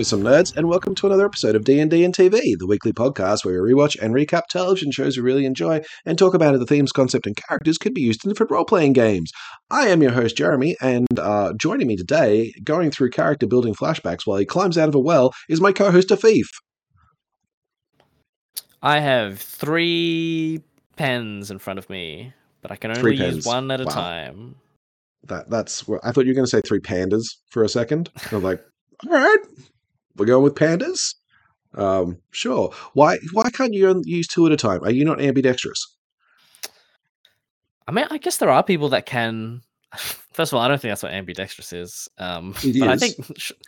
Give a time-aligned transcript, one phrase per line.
[0.00, 3.44] Greetings, some nerds, and welcome to another episode of D&D and TV, the weekly podcast
[3.44, 6.64] where we rewatch and recap television shows we really enjoy and talk about how the
[6.64, 9.30] themes, concept, and characters could be used in different role-playing games.
[9.70, 14.20] I am your host, Jeremy, and uh, joining me today, going through character building flashbacks
[14.24, 16.46] while he climbs out of a well, is my co-host, Afif.
[18.82, 20.62] I have three
[20.96, 22.32] pens in front of me,
[22.62, 23.92] but I can only use one at a Wow.
[23.92, 24.54] time.
[25.24, 25.84] That that's.
[26.02, 28.08] I thought you were going to say three pandas for a second.
[28.32, 28.60] I was like,
[29.06, 29.38] all right,
[30.20, 31.14] we're going with pandas.
[31.74, 32.72] Um, sure.
[32.92, 34.84] Why why can't you use two at a time?
[34.84, 35.96] Are you not ambidextrous?
[37.88, 39.62] I mean, I guess there are people that can.
[39.96, 42.08] First of all, I don't think that's what ambidextrous is.
[42.18, 43.16] Um, It but I think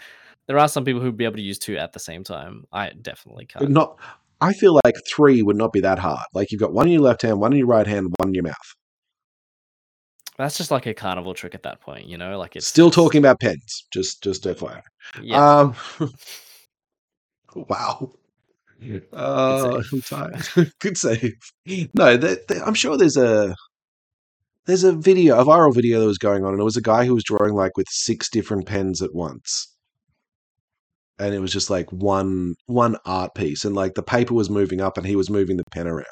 [0.47, 2.65] there are some people who'd be able to use two at the same time.
[2.71, 3.71] I definitely can't.
[3.71, 3.99] Not.
[4.43, 6.27] I feel like three would not be that hard.
[6.35, 8.35] Like you've got one in your left hand, one in your right hand, one in
[8.35, 8.75] your mouth.
[10.39, 12.39] That's just like a carnival trick at that point, you know.
[12.39, 13.85] Like it's Still talking about pens.
[13.93, 14.81] Just just FYI.
[15.21, 15.75] Yeah, Um.
[17.55, 18.13] wow.
[19.13, 20.43] Uh, I'm tired.
[20.81, 21.35] Good save.
[21.95, 23.55] No, there, there- I'm sure there's a
[24.67, 27.05] there's a video, a viral video that was going on, and it was a guy
[27.05, 29.69] who was drawing like with six different pens at once,
[31.19, 34.81] and it was just like one one art piece, and like the paper was moving
[34.81, 36.07] up, and he was moving the pen around,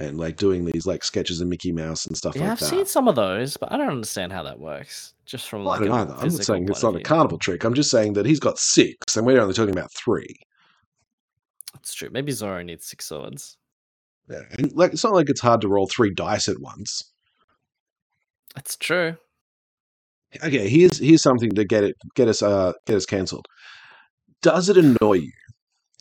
[0.00, 2.44] and like doing these like sketches of Mickey Mouse and stuff like that.
[2.44, 2.50] yeah.
[2.50, 2.76] like I've that.
[2.76, 5.12] seen some of those, but I don't understand how that works.
[5.26, 6.14] Just from Well, like I don't either.
[6.14, 7.62] I'm not saying it's not a carnival trick.
[7.64, 10.34] I'm just saying that he's got six, and we're only talking about three.
[11.76, 12.08] It's true.
[12.10, 13.58] Maybe Zoro needs six swords.
[14.28, 14.42] Yeah.
[14.58, 17.02] And like it's not like it's hard to roll three dice at once.
[18.54, 19.16] That's true.
[20.42, 23.46] Okay, here's here's something to get it get us uh get us cancelled.
[24.42, 25.32] Does it annoy you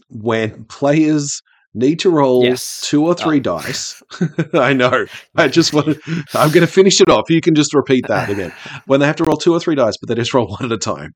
[0.10, 1.42] when players
[1.74, 2.82] need to roll Yes.
[2.84, 3.42] two or three Oh.
[3.60, 4.02] dice?
[4.54, 5.06] I know.
[5.36, 7.30] I just want to, I'm going to finish it off.
[7.30, 8.54] You can just repeat that again.
[8.88, 10.72] When they have to roll two or three dice, but they just roll one at
[10.72, 11.14] a time.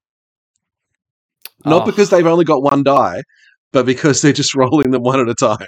[1.65, 1.85] Not Oh.
[1.85, 3.23] because they've only got one die,
[3.71, 5.67] but because they're just rolling them one at a time.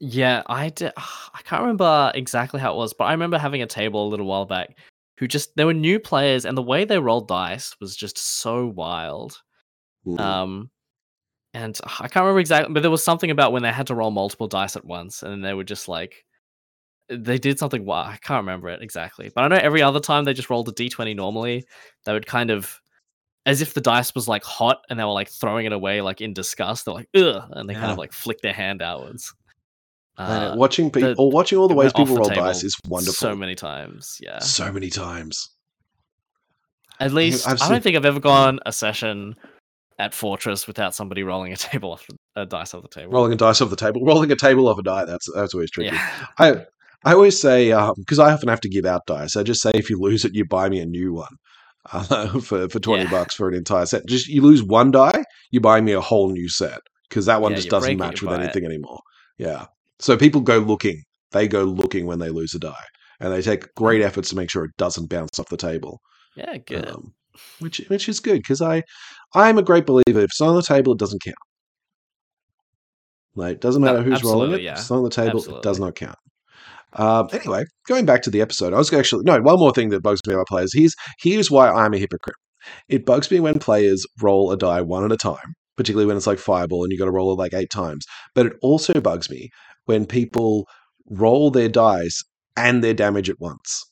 [0.00, 0.92] Yeah, I did.
[0.96, 4.26] I can't remember exactly how it was, but I remember having a table a little
[4.26, 4.76] while back
[5.18, 8.66] who just there were new players and the way they rolled dice was just so
[8.66, 9.38] wild.
[10.18, 10.68] Um
[11.54, 13.94] and uh, I can't remember exactly, but there was something about when they had to
[13.94, 16.24] roll multiple dice at once and they were just like
[17.08, 18.08] they did something wild.
[18.08, 19.30] I can't remember it exactly.
[19.34, 21.64] But I know every other time they just rolled a d20 normally,
[22.04, 22.80] they would kind of
[23.44, 26.20] as if the dice was like hot and they were like throwing it away like
[26.20, 26.84] in disgust.
[26.84, 29.34] They're like, ugh, and they kind of like flick their hand outwards.
[30.16, 33.14] Uh, watching people, the- watching all the ways people the roll dice is wonderful.
[33.14, 34.38] So many times, yeah.
[34.38, 35.50] So many times.
[37.00, 39.34] At least I've I don't think I've ever gone a session
[40.02, 43.12] at Fortress without somebody rolling a table off a dice off the table.
[43.12, 45.04] Rolling a dice off the table, rolling a table off a die.
[45.04, 45.94] That's that's always tricky.
[45.94, 46.48] yeah, I
[47.04, 49.36] I always say because I often have to give out dice.
[49.36, 51.34] I just say if you lose it, you buy me a new one
[51.92, 53.10] uh, for for twenty Yeah.
[53.10, 54.06] bucks for an entire set.
[54.06, 57.52] Just you lose one die, you buy me a whole new set because that one
[57.52, 58.44] Yeah, just doesn't it, match with buy it.
[58.44, 59.00] anything anymore.
[59.38, 59.66] Yeah,
[59.98, 61.02] so people go looking.
[61.32, 62.84] They go looking when they lose a die,
[63.20, 66.00] and they take great efforts to make sure it doesn't bounce off the table.
[66.36, 66.88] yeah, good.
[66.88, 67.14] Um,
[67.60, 68.82] which which is good because I
[69.34, 70.20] I'm a great believer.
[70.20, 71.36] If it's on the table, it doesn't count.
[73.34, 74.54] Like, it doesn't No, matter who's rolling it.
[74.54, 76.16] absolutely, If it's on the table, it does not count.
[76.94, 80.02] Um, anyway, going back to the episode, I was actually no one more thing that
[80.02, 80.74] bugs me about players.
[80.74, 82.36] Here's here's why I'm a hypocrite.
[82.88, 86.26] It bugs me when players roll a die one at a time, particularly when it's
[86.26, 88.04] like fireball and you got to roll it like eight times.
[88.34, 89.48] But it also bugs me
[89.86, 90.66] when people
[91.08, 92.22] roll their dice
[92.56, 93.90] and their damage at once.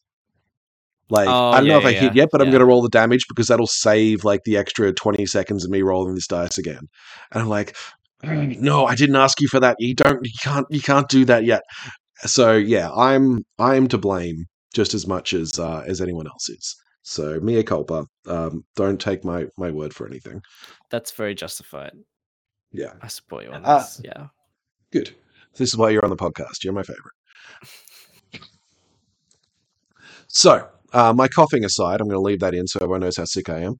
[1.10, 2.66] Like Oh, I don't know yeah, if I yeah, hit yet, but I'm going to
[2.66, 6.26] roll the damage because that'll save like the extra 20 seconds of me rolling this
[6.26, 6.88] dice again.
[7.32, 7.76] And I'm like,
[8.22, 9.76] no, I didn't ask you for that.
[9.78, 11.62] You don't, you can't, you can't do that yet.
[12.26, 16.76] So yeah, I'm, I'm to blame just as much as uh, as anyone else is.
[17.02, 18.04] So mea culpa.
[18.26, 20.42] Um, don't take my my word for anything.
[20.90, 21.92] That's very justified.
[22.72, 24.00] Yeah, I support you on Uh, this.
[24.04, 24.26] yeah.
[24.92, 25.10] good.
[25.56, 26.62] This is why you're on the podcast.
[26.62, 27.14] You're my favorite.
[30.32, 33.24] So, uh, my coughing aside, I'm going to leave that in so everyone knows how
[33.24, 33.74] sick I am.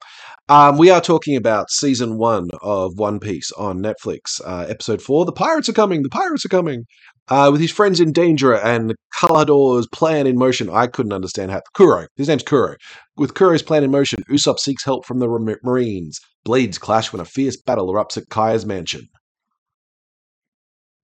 [0.48, 5.24] Um, we are talking about season one of One Piece on Netflix, uh, episode four.
[5.24, 6.02] The pirates are coming.
[6.02, 6.84] The pirates are coming.
[7.28, 10.68] Uh, with his friends in danger and Klahadore's plan in motion.
[10.68, 11.60] I couldn't understand how.
[11.74, 12.06] Kuro.
[12.16, 12.74] His name's Kuro.
[13.16, 16.18] With Kuro's plan in motion, Usopp seeks help from the Mar- Marines.
[16.44, 19.06] Blades clash when a fierce battle erupts at Kaya's mansion.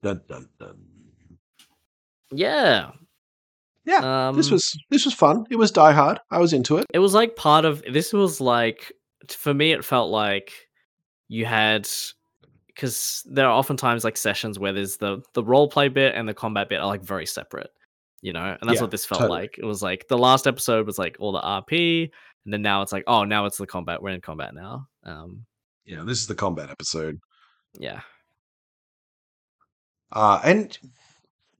[0.02, 0.76] Dun dun dun.
[2.32, 2.90] Yeah.
[3.86, 5.44] Yeah, Um, this was this was fun.
[5.50, 6.18] It was Die Hard.
[6.30, 6.86] I was into it.
[6.92, 8.92] it was like part of this was like
[9.28, 10.52] for me it felt like
[11.28, 11.88] you had
[12.66, 16.34] because there are oftentimes like sessions where there's the the role play bit and the
[16.34, 17.70] combat bit are like very separate
[18.22, 19.40] you know and that's Yeah, what this felt totally.
[19.40, 22.10] like it was like the last episode was like all the rp
[22.44, 25.46] and then now it's like oh now it's the combat we're in combat now um
[25.84, 27.18] Yeah, this is the combat episode.
[27.78, 28.00] Yeah.
[30.12, 30.78] Uh, and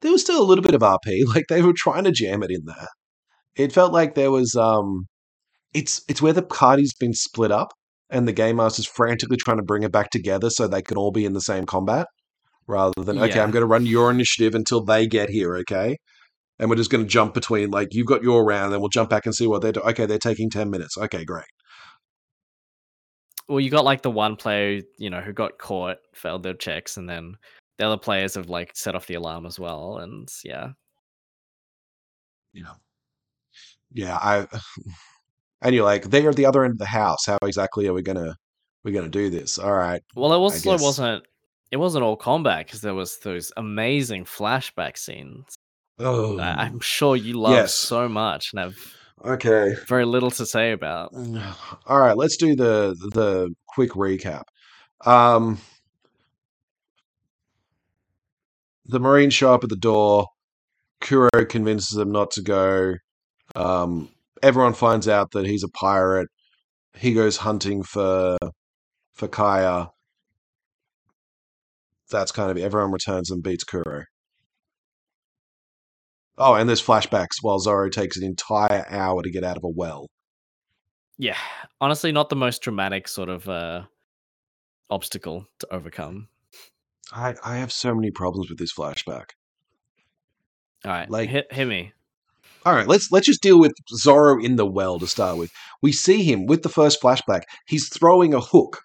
[0.03, 1.23] there was still a little bit of RP.
[1.35, 2.89] Like they were trying to jam it in there.
[3.57, 5.07] It felt like there was um
[5.75, 7.73] it's it's where the party's been split up
[8.11, 11.11] and the game master's frantically trying to bring it back together so they can all
[11.11, 12.07] be in the same combat.
[12.69, 15.97] Rather than, okay, I'm gonna run your initiative until they get here, okay?
[16.59, 19.25] And we're just gonna jump between like you've got your round, then we'll jump back
[19.25, 19.87] and see what they're doing.
[19.87, 20.99] Okay, they're taking ten minutes.
[20.99, 21.47] Okay, great.
[23.49, 26.97] Well, you got like the one player, you know, who got caught, failed their checks,
[26.97, 27.37] and then
[27.79, 29.99] the other players have like set off the alarm as well.
[29.99, 30.69] And yeah,
[32.53, 32.75] Yeah.
[33.93, 34.47] Yeah, I
[35.63, 37.27] and you're like, they're at the other end of the house.
[37.27, 38.37] How exactly are we gonna
[38.85, 39.59] we're gonna do this?
[39.59, 40.03] All right.
[40.15, 41.25] well, it also guess- wasn't.
[41.73, 45.57] It wasn't all combat because there was those amazing flashback scenes.
[45.99, 47.75] Oh I'm sure you love Yes.
[47.75, 48.77] so much and have
[49.25, 49.75] okay.
[49.89, 51.13] very little to say about.
[51.87, 54.45] All right, let's do the the quick recap.
[55.05, 55.59] Um,
[58.89, 60.27] the Marines show up at the door.
[61.01, 62.95] Kuro convinces them not to go.
[63.55, 64.09] Um,
[64.43, 66.29] everyone finds out that he's a pirate.
[66.97, 68.39] He goes hunting for
[69.15, 69.89] for Kaya.
[72.11, 72.57] That's kind of.
[72.57, 74.05] Everyone returns and beats Kuro.
[76.39, 79.69] Oh, and there's flashbacks while Zoro takes an entire hour to get out of a
[79.69, 80.07] well.
[81.19, 81.39] Yeah,
[81.81, 83.85] honestly, not the most dramatic sort of uh,
[84.91, 86.29] obstacle to overcome.
[87.13, 89.31] I, I have so many problems with this flashback.
[90.85, 91.93] All right, Like- hit hit me.
[92.65, 95.53] All right, let's let's just deal with Zoro in the well to start with.
[95.83, 97.43] We see him with the first flashback.
[97.69, 98.83] He's throwing a hook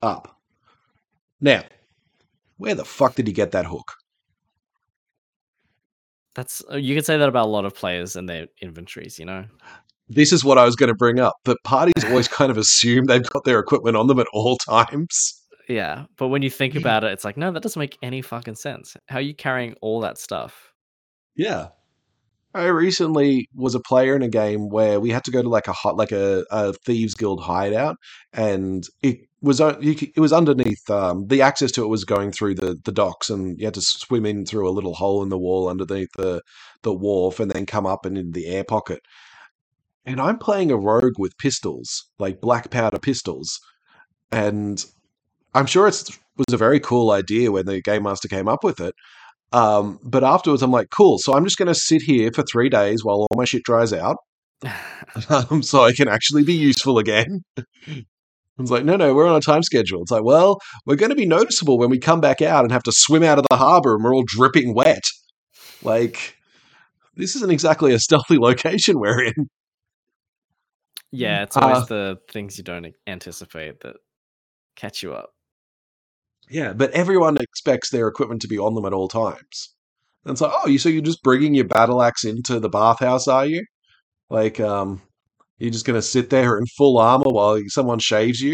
[0.00, 0.38] up.
[1.38, 1.64] Now,
[2.56, 3.92] where the fuck did he get that hook?
[6.34, 9.18] That's uh, you could say that about a lot of players and their inventories.
[9.18, 9.44] You know,
[10.08, 11.34] This is what I was going to bring up.
[11.44, 15.39] But parties always kind of assume they've got their equipment on them at all times.
[15.68, 16.06] Yeah.
[16.16, 18.96] But when you think about it, it's like no, that doesn't make any fucking sense.
[19.08, 20.72] How are you carrying all that stuff?
[21.36, 21.68] Yeah.
[22.52, 25.68] I recently was a player in a game where we had to go to like
[25.68, 27.96] a hot, like a, a thieves guild hideout,
[28.32, 30.90] and it was o- you, c- it was underneath.
[30.90, 33.80] Um, the access to it was going through the the docks, and you had to
[33.80, 36.42] swim in through a little hole in the wall underneath the
[36.82, 39.00] the wharf, and then come up and into the air pocket.
[40.04, 43.60] And I'm playing a rogue with pistols, like black powder pistols,
[44.32, 44.84] and
[45.54, 46.02] I'm sure it
[46.36, 48.94] was a very cool idea when the game master came up with it.
[49.52, 51.18] Um, but afterwards, I'm like, cool.
[51.18, 53.92] So I'm just going to sit here for three days while all my shit dries
[53.92, 54.16] out,
[55.28, 57.42] um, so I can actually be useful again.
[57.58, 60.02] I was like, no, no, we're on a time schedule.
[60.02, 62.82] It's like, well, we're going to be noticeable when we come back out and have
[62.82, 65.02] to swim out of the harbor and we're all dripping wet.
[65.82, 66.36] Like,
[67.16, 69.48] this isn't exactly a stealthy location we're in.
[71.10, 73.96] yeah, it's always Uh, the things you don't anticipate that
[74.76, 75.30] catch you up.
[76.50, 79.74] Yeah, but everyone expects their equipment to be on them at all times.
[80.24, 83.28] And it's like, oh, you so you're just bringing your battle axe into the bathhouse,
[83.28, 83.64] are you?
[84.28, 85.00] Like, um,
[85.58, 88.52] you're just gonna sit there in full armor while someone shaves you?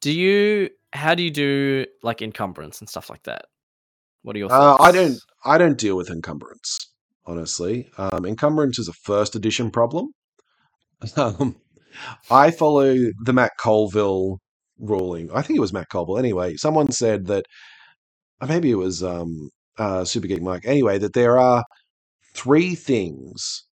[0.00, 0.70] Do you?
[0.92, 3.46] How do you do like encumbrance and stuff like that?
[4.22, 4.84] What are your Uh, thoughts?
[4.84, 6.78] I don't, I don't deal with encumbrance.
[7.26, 10.12] Honestly, um, encumbrance is a first edition problem.
[11.16, 11.56] Um,
[12.30, 12.94] I follow
[13.24, 14.38] the Matt Colville
[14.78, 15.30] ruling.
[15.32, 16.18] I think it was Matt Colville.
[16.18, 17.46] Anyway, someone said that
[18.40, 20.62] uh, maybe it was um, uh, Super Geek Mike.
[20.64, 21.64] Anyway, that there are
[22.34, 23.64] three things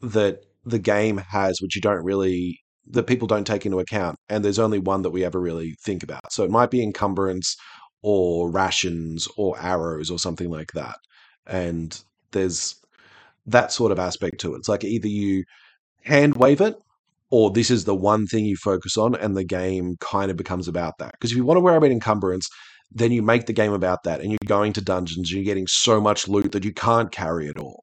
[0.00, 2.58] that the game has which you don't really
[2.90, 6.02] that people don't take into account, and there's only one that we ever really think
[6.02, 6.32] about.
[6.32, 7.56] So it might be encumbrance
[8.02, 10.96] or rations or arrows or something like that.
[11.46, 11.98] And
[12.32, 12.74] there's
[13.46, 14.58] that sort of aspect to it.
[14.58, 15.44] It's like either you
[16.02, 16.74] hand wave it
[17.32, 20.68] or this is the one thing you focus on and the game kind of becomes
[20.68, 21.12] about that.
[21.12, 22.46] Because if you want to worry about encumbrance,
[22.90, 25.66] then you make the game about that and you're going to dungeons and you're getting
[25.66, 27.82] so much loot that you can't carry it all.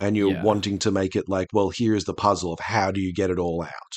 [0.00, 0.42] And you're Yeah.
[0.42, 3.38] wanting to make it like, well, here's the puzzle of how do you get it
[3.38, 3.92] all out?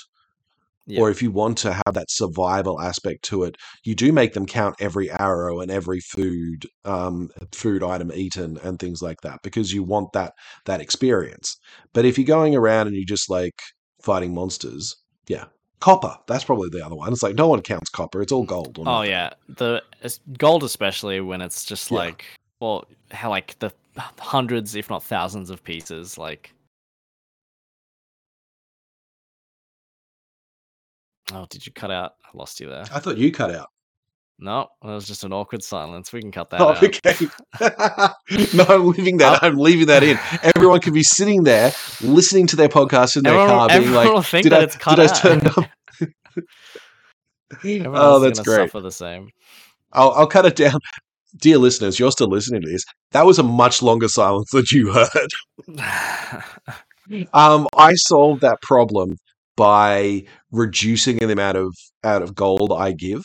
[0.86, 1.02] Yeah.
[1.02, 4.46] Or if you want to have that survival aspect to it, you do make them
[4.46, 9.72] count every arrow and every food um, food item eaten and things like that because
[9.72, 10.34] you want that
[10.66, 11.56] that experience.
[11.94, 13.62] But if you're going around and you're just like
[14.02, 14.96] fighting monsters,
[15.28, 15.46] yeah,
[15.80, 16.18] copper.
[16.28, 17.12] That's probably the other one.
[17.12, 18.22] It's like no one counts copper.
[18.22, 18.48] It's all mm.
[18.50, 18.78] gold.
[18.80, 19.12] or Oh nothing.
[19.12, 19.84] yeah, the
[20.38, 21.98] gold especially when it's just Yeah.
[21.98, 22.26] like
[22.60, 23.72] well, how like the
[24.20, 26.18] hundreds, if not thousands, of pieces.
[26.18, 26.54] Like,
[31.34, 32.14] oh, did you cut out?
[32.24, 32.86] I lost you there.
[32.94, 33.70] I thought you cut out.
[34.42, 36.14] No, that was just an awkward silence.
[36.14, 36.82] We can cut that Oh, out.
[36.82, 37.28] okay.
[38.58, 39.44] no, I'm leaving that.
[39.44, 40.18] I'm leaving that in.
[40.56, 44.30] Everyone could be sitting there listening to their podcast in their Everyone, car, being like,
[44.32, 45.70] "Did that I, it's cut did I turn up?"
[47.66, 48.70] Oh, that's great.
[48.70, 49.30] suffer the same.
[49.92, 50.80] I'll, I'll cut it down.
[51.38, 52.84] Dear listeners, you're still listening to this.
[53.12, 55.30] That was a much longer silence than you heard.
[57.34, 59.16] Um, I solved that problem
[59.58, 63.22] by reducing the amount of out of gold I give.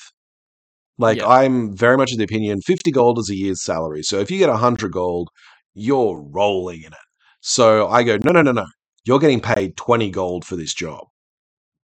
[0.99, 1.29] Like Yeah.
[1.29, 4.03] I'm very much of the opinion 50 gold is a year's salary.
[4.03, 5.29] So if you get 100 gold,
[5.75, 6.99] you're rolling in it.
[7.41, 8.67] So I go, no, no, no, no.
[9.05, 11.07] You're getting paid 20 gold for this job.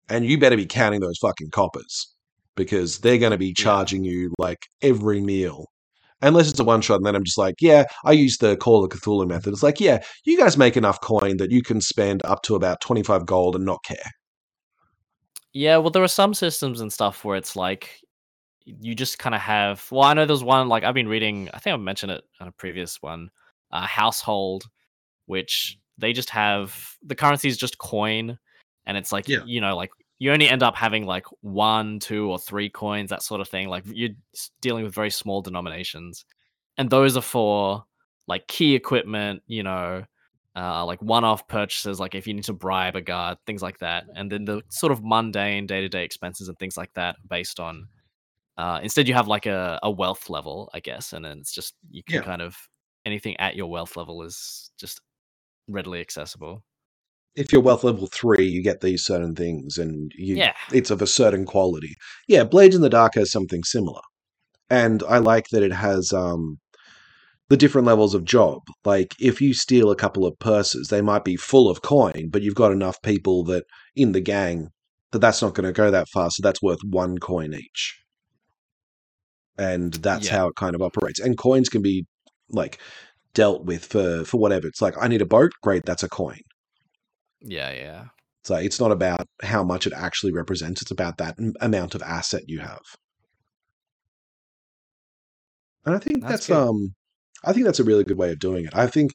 [0.08, 2.12] And you better be counting those fucking coppers
[2.56, 3.64] because they're going to be Yeah.
[3.64, 5.66] charging you like every meal.
[6.20, 8.82] Unless it's a one shot, and then I'm just like, yeah, I use the Call
[8.84, 9.52] of Cthulhu method.
[9.52, 12.80] It's like, yeah, you guys make enough coin that you can spend up to about
[12.80, 14.10] 25 gold and not care.
[15.52, 18.00] Yeah, well, there are some systems and stuff where it's like
[18.80, 19.86] you just kind of have.
[19.90, 21.48] Well, I know there's one like I've been reading.
[21.54, 23.30] I think I mentioned it on a previous one.
[23.70, 24.64] Uh, household,
[25.26, 28.38] which they just have the currency is just coin,
[28.86, 29.40] and it's like Yeah.
[29.44, 33.22] you know like you only end up having like one, two, or three coins, that
[33.22, 33.68] sort of thing.
[33.68, 34.10] Like you're
[34.60, 36.24] dealing with very small denominations,
[36.76, 37.84] and those are for
[38.26, 39.42] like key equipment.
[39.46, 40.04] You know,
[40.56, 44.04] uh, like one-off purchases, like if you need to bribe a guard, things like that,
[44.16, 47.86] and then the sort of mundane day-to-day expenses and things like that, based on.
[48.58, 51.74] Uh, instead, you have like a, a wealth level, I guess, and then it's just
[51.90, 52.22] you can Yeah.
[52.22, 52.56] kind of
[53.06, 55.00] anything at your wealth level is just
[55.68, 56.64] readily accessible.
[57.36, 61.00] If you're wealth level three, you get these certain things, and you Yeah, it's of
[61.00, 61.94] a certain quality.
[62.26, 64.00] Yeah, Blades in the Dark has something similar,
[64.68, 66.58] and I like that it has um
[67.48, 68.60] the different levels of job.
[68.84, 72.42] Like if you steal a couple of purses, they might be full of coin, but
[72.42, 73.64] you've got enough people that
[73.96, 74.68] in the gang
[75.12, 77.98] that that's not going to go that far, so that's worth one coin each,
[79.58, 80.36] and that's Yeah.
[80.36, 81.20] how it kind of operates.
[81.20, 82.06] And coins can be
[82.50, 82.78] like
[83.34, 84.66] dealt with for for whatever.
[84.66, 86.40] It's like I need a boat, great, that's a coin.
[87.40, 88.04] yeah, yeah.
[88.44, 92.02] So it's not about how much it actually represents; it's about that m- amount of
[92.02, 92.82] asset you have.
[95.84, 96.94] And I think That's that's, um,
[97.44, 98.74] I think that's a really good way of doing it.
[98.74, 99.12] I think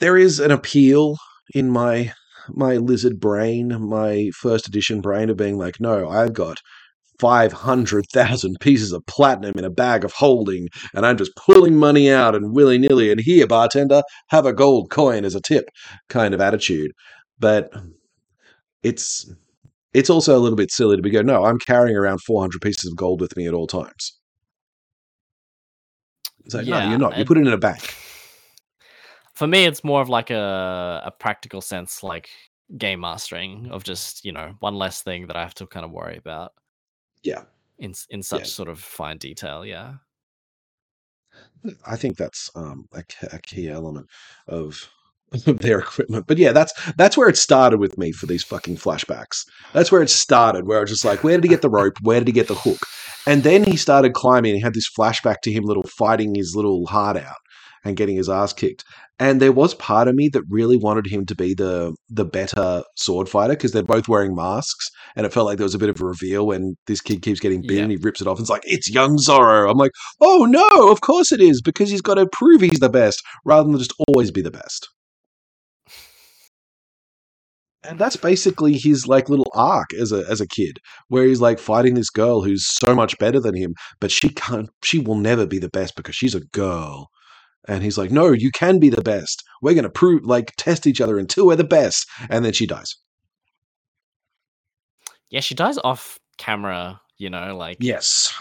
[0.00, 1.16] there is an appeal
[1.54, 2.12] in my
[2.48, 6.58] my lizard brain, my first edition brain of being like, no, I've got
[7.18, 11.76] five hundred thousand pieces of platinum in a bag of holding, and I'm just pulling
[11.76, 13.10] money out and willy nilly.
[13.10, 15.68] And here, bartender, have a gold coin as a tip,
[16.08, 16.92] kind of attitude.
[17.38, 17.70] But
[18.82, 19.30] it's
[19.92, 22.90] it's also a little bit silly to be going, no, I'm carrying around 400 pieces
[22.90, 24.18] of gold with me at all times.
[26.44, 27.16] It's like, no, you're not.
[27.16, 27.80] You put it in a bank.
[29.34, 32.30] For me, it's more of like a a practical sense, like
[32.76, 35.90] game mastering of just you know one less thing that I have to kind of
[35.92, 36.52] worry about
[37.26, 37.42] Yeah.
[37.78, 39.64] in in such sort of fine detail.
[39.64, 39.94] Yeah,
[41.86, 43.02] I think that's um, a,
[43.32, 44.06] a key element
[44.46, 44.88] of
[45.32, 46.26] of their equipment.
[46.26, 49.44] But yeah, that's that's where it started with me for these fucking flashbacks.
[49.72, 51.98] That's where it started, where I was just like, where did he get the rope?
[52.02, 52.78] Where did he get the hook?
[53.26, 54.52] And then he started climbing.
[54.52, 57.36] And he had this flashback to him, little fighting his little heart out
[57.84, 58.84] and getting his ass kicked.
[59.18, 62.82] And there was part of me that really wanted him to be the the better
[62.96, 65.88] sword fighter because they're both wearing masks, and it felt like there was a bit
[65.88, 67.90] of a reveal when this kid keeps getting beaten.
[67.90, 67.96] Yeah.
[67.96, 68.36] He rips it off.
[68.36, 69.70] And it's like it's young Zoro.
[69.70, 72.90] I'm like, oh no, of course it is because he's got to prove he's the
[72.90, 74.88] best rather than just always be the best.
[77.88, 81.58] And that's basically his like little arc as a as a kid, where he's like
[81.58, 85.46] fighting this girl who's so much better than him, but she can't she will never
[85.46, 87.08] be the best because she's a girl.
[87.68, 89.42] And he's like, No, you can be the best.
[89.62, 92.06] We're gonna prove like test each other until we're the best.
[92.30, 92.94] And then she dies.
[95.30, 95.40] yeah.
[95.40, 97.00] She dies off camera.
[97.18, 98.32] You know, like Yes.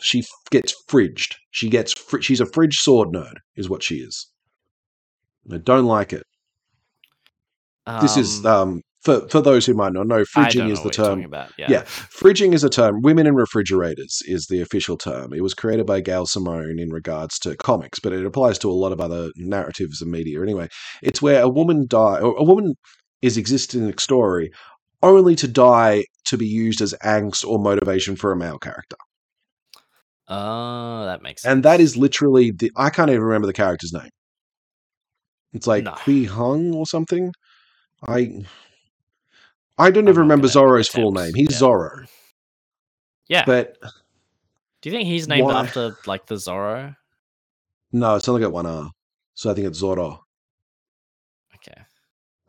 [0.00, 1.34] She f- gets fridged.
[1.50, 4.30] She gets fr- she's a fridge sword nerd, is what she is.
[5.52, 6.22] I don't like it.
[8.00, 10.90] This is um, um for for those who might not know, fridging don't is the
[10.90, 11.52] term talking about.
[11.56, 13.00] Yeah, Yeah, fridging is a term.
[13.02, 15.32] Women in refrigerators is the official term.
[15.32, 18.72] It was created by Gail Simone in regards to comics, but it applies to a
[18.72, 20.42] lot of other narratives and media.
[20.42, 20.68] Anyway,
[21.02, 22.74] it's where a woman die or a woman
[23.22, 24.50] is existing in a story
[25.02, 28.96] only to die to be used as angst or motivation for a male character.
[30.28, 31.52] Oh, that makes sense.
[31.52, 34.10] And that is literally the I can't even remember the character's name.
[35.52, 35.92] It's like No.
[35.92, 37.32] Kui Hung or something.
[38.06, 38.44] I
[39.78, 41.32] I don't I'm even remember Zoro's full name.
[41.34, 41.56] He's yeah.
[41.58, 42.06] Zoro.
[43.28, 43.44] yeah.
[43.44, 43.76] But
[44.82, 46.96] Do you think he's named why- after like the Zorro?
[47.92, 48.90] no, it's only got one R.
[49.34, 50.18] So I think it's Zorro.
[51.56, 51.80] Okay.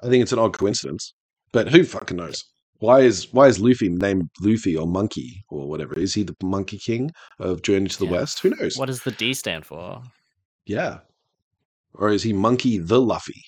[0.01, 1.13] I think it's an odd coincidence,
[1.51, 2.45] but who fucking knows?
[2.79, 5.95] Why is why is Luffy named Luffy or Monkey or whatever?
[5.99, 8.11] Is he the Monkey King of Journey to the Yeah.
[8.11, 8.39] West?
[8.41, 8.77] Who knows?
[8.77, 10.03] What does the D stand for?
[10.67, 10.99] Yeah,
[11.95, 13.43] or is he Monkey the Luffy?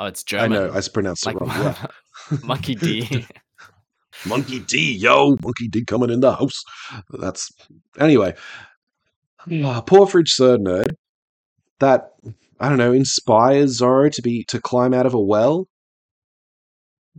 [0.00, 0.52] Oh, it's German.
[0.52, 1.50] I know I pronounced it wrong.
[2.30, 2.38] Yeah.
[2.42, 3.26] Monkey D.
[4.26, 6.62] Monkey D, yo, Monkey D coming in the house.
[7.10, 7.50] That's
[7.98, 8.34] anyway.
[9.62, 10.94] Ah, poor fridge third nerd.
[11.80, 12.12] That
[12.58, 15.66] I don't know inspires Zoro to be to climb out of a well.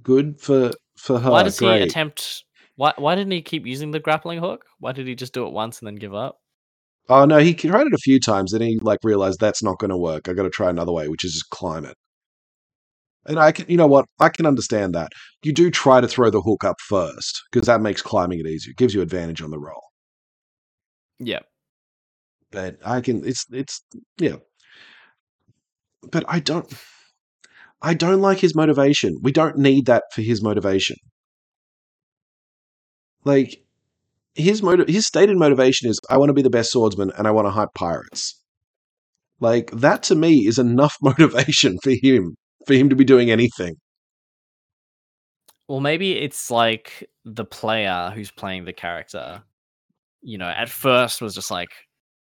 [0.02, 1.30] Good for for her.
[1.30, 1.84] Why does he Great.
[1.84, 2.46] attempt?
[2.78, 4.66] Why why didn't he keep using the grappling hook?
[4.80, 6.38] Why did he just do it once and then give up?
[7.10, 9.90] Oh no, he tried it a few times, and he like realized that's not going
[9.90, 10.28] to work.
[10.30, 11.96] I got to try another way, which is just climb it.
[13.26, 14.06] And I can, you know what?
[14.20, 15.12] I can understand that.
[15.44, 18.72] You do try to throw the hook up first because that makes climbing it easier.
[18.72, 19.82] It gives you advantage on the roll.
[21.20, 21.40] Yeah.
[22.52, 23.26] But I can.
[23.26, 23.82] It's it's
[24.18, 24.38] yeah.
[26.12, 26.72] But I don't.
[27.82, 29.18] I don't like his motivation.
[29.22, 30.98] We don't need that for his motivation.
[33.24, 33.64] Like
[34.36, 37.32] his motive, his stated motivation is, I want to be the best swordsman and I
[37.32, 38.40] want to hype pirates.
[39.40, 42.36] Like that to me is enough motivation for him
[42.68, 43.76] for him to be doing anything.
[45.68, 49.44] Well, maybe it's like the player who's playing the character.
[50.22, 51.70] You know, at first was just like,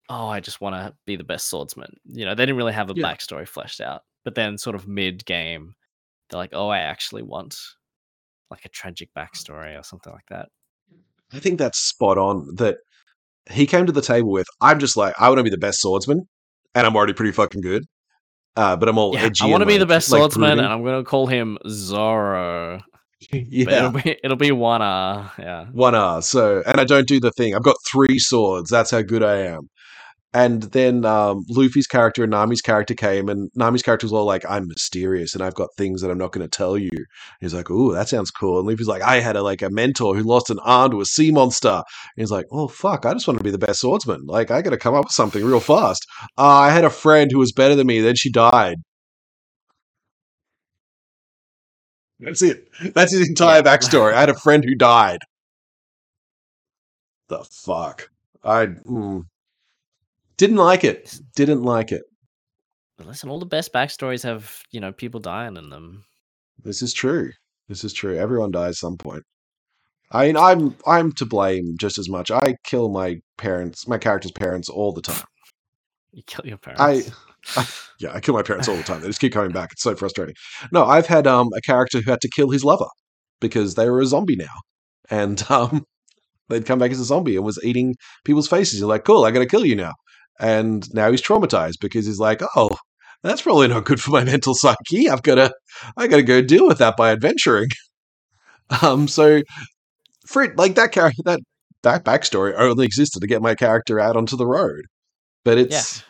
[0.09, 2.89] "Oh, I just want to be the best swordsman." You know, they didn't really have
[2.89, 3.05] a Yeah.
[3.05, 4.03] backstory fleshed out.
[4.23, 5.75] But then, sort of mid game,
[6.29, 7.55] they're like, "Oh, I actually want
[8.51, 10.49] like a tragic backstory or something like that."
[11.33, 12.55] I think that's spot on.
[12.55, 12.77] That
[13.51, 15.81] he came to the table with, I'm just like, I want to be the best
[15.81, 16.27] swordsman,
[16.75, 17.85] and I'm already pretty fucking good.
[18.55, 19.45] Uh, but I'm all Yeah, edgy.
[19.45, 20.65] I want to be the best like swordsman, brooding.
[20.65, 22.81] and I'm going to call him Zoro.
[23.31, 25.31] But yeah, it'll be it'll be one R.
[25.37, 25.65] Yeah.
[25.71, 26.23] one R.
[26.23, 27.53] So, and I don't do the thing.
[27.55, 28.71] I've got three swords.
[28.71, 29.69] That's how good I am.
[30.33, 34.45] And then um, Luffy's character and Nami's character came, and Nami's character was all like,
[34.49, 36.89] "I'm mysterious, and I've got things that I'm not going to tell you."
[37.41, 40.15] He's like, "Ooh, that sounds cool." And Luffy's like, "I had a like a mentor
[40.15, 41.83] who lost an arm to a sea monster." And
[42.15, 44.21] he's like, "Oh fuck, I just want to be the best swordsman.
[44.25, 46.05] Like, I got to come up with something real fast."
[46.37, 48.77] Uh, I had a friend who was better than me, then she died.
[52.19, 52.69] That's it.
[52.93, 54.13] That's his entire backstory.
[54.13, 55.19] I had a friend who died.
[57.29, 58.09] The fuck.
[58.43, 59.23] I mm,
[60.41, 61.19] didn't like it.
[61.35, 62.01] Didn't like it.
[62.97, 66.03] But listen, all the best backstories have you know people dying in them.
[66.63, 67.31] This is true.
[67.69, 68.17] This is true.
[68.17, 69.21] Everyone dies some point.
[70.11, 72.31] I mean, I'm I'm to blame just as much.
[72.31, 75.23] I kill my parents, my character's parents, all the time.
[76.13, 77.11] You kill your I, parents.
[77.55, 77.65] I
[78.01, 78.99] yeah, I kill my parents all the time.
[78.99, 79.71] They just keep coming back.
[79.71, 80.35] It's so frustrating.
[80.73, 82.89] No, I've had um a character who had to kill his lover
[83.39, 84.57] because they were a zombie now,
[85.09, 85.85] and um
[86.49, 88.81] they'd come back as a zombie and was eating people's faces.
[88.81, 89.93] You're like, cool, I got to kill you now,
[90.39, 92.75] and now he's traumatized because he's like, oh,
[93.23, 95.09] that's probably not good for my mental psyche.
[95.09, 95.53] I've got to,
[95.97, 97.69] I got to go deal with that by adventuring.
[98.81, 99.41] Um, so,
[100.25, 101.41] Frit, like that character, that
[101.83, 104.85] that backstory only existed to get my character out onto the road,
[105.43, 106.01] but it's,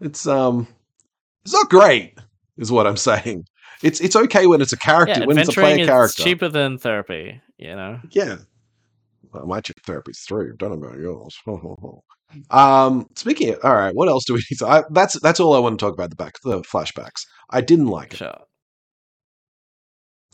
[0.00, 0.66] it's um,
[1.44, 2.14] it's not great,
[2.56, 3.44] is what I'm saying.
[3.82, 6.22] It's it's okay when it's a character yeah, when it's a player character.
[6.22, 7.42] cheaper than therapy.
[7.58, 8.00] You know.
[8.10, 8.36] Yeah.
[9.34, 10.50] Well, my ch- therapy's three.
[10.56, 11.36] Don't know about yours.
[12.50, 14.66] um, speaking of, all right, what else do we need to?
[14.68, 16.10] I, that's that's all I want to talk about.
[16.10, 17.22] The back, the flashbacks.
[17.50, 18.18] I didn't like it.
[18.18, 18.38] Sure.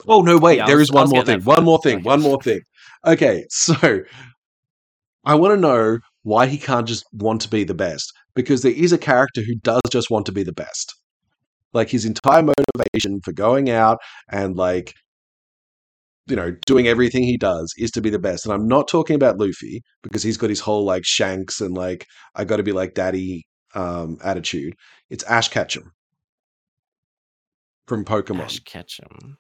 [0.09, 1.43] Oh no, wait, Yeah, there was- is one more thing.
[1.43, 2.03] One more thing.
[2.03, 2.61] One more thing.
[3.07, 4.01] Okay, so
[5.25, 8.73] I want to know why he can't just want to be the best because there
[8.73, 10.95] is a character who does just want to be the best.
[11.73, 13.99] Like his entire motivation for going out
[14.31, 14.95] and like
[16.31, 18.47] you know doing everything he does is to be the best.
[18.47, 22.07] And I'm not talking about Luffy because he's got his whole like Shanks and like
[22.37, 24.75] I got to be like daddy um attitude.
[25.11, 25.93] It's Ash Ketchum
[27.87, 29.37] from Pokemon Ash Ketchum.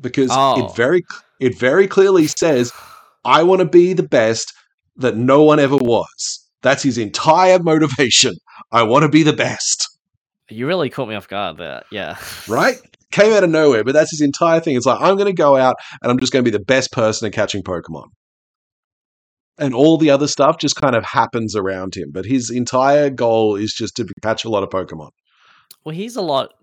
[0.00, 0.64] because Oh.
[0.64, 1.02] it very
[1.38, 2.72] it very clearly says
[3.24, 4.52] I want to be the best
[4.96, 6.46] that no one ever was.
[6.62, 8.34] That's his entire motivation.
[8.72, 9.88] I want to be the best,
[10.50, 11.82] You really caught me off guard there.
[11.90, 12.18] Yeah.
[12.48, 12.78] right?
[13.10, 14.76] Came out of nowhere, but that's his entire thing.
[14.76, 16.92] It's like I'm going to go out and I'm just going to be the best
[16.92, 18.06] person at catching Pokemon.
[19.58, 23.56] And all the other stuff just kind of happens around him, but his entire goal
[23.56, 25.10] is just to catch a lot of Pokemon.
[25.84, 26.54] Well, he's a lot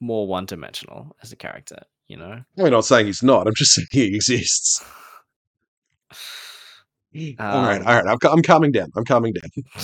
[0.00, 1.78] more one-dimensional as a character.
[2.08, 2.42] You know.
[2.58, 3.48] I'm not saying he's not.
[3.48, 4.84] I'm just saying he exists.
[7.40, 8.06] all right, Um, all right.
[8.06, 8.90] I'm, I'm calming down.
[8.96, 9.50] I'm calming down.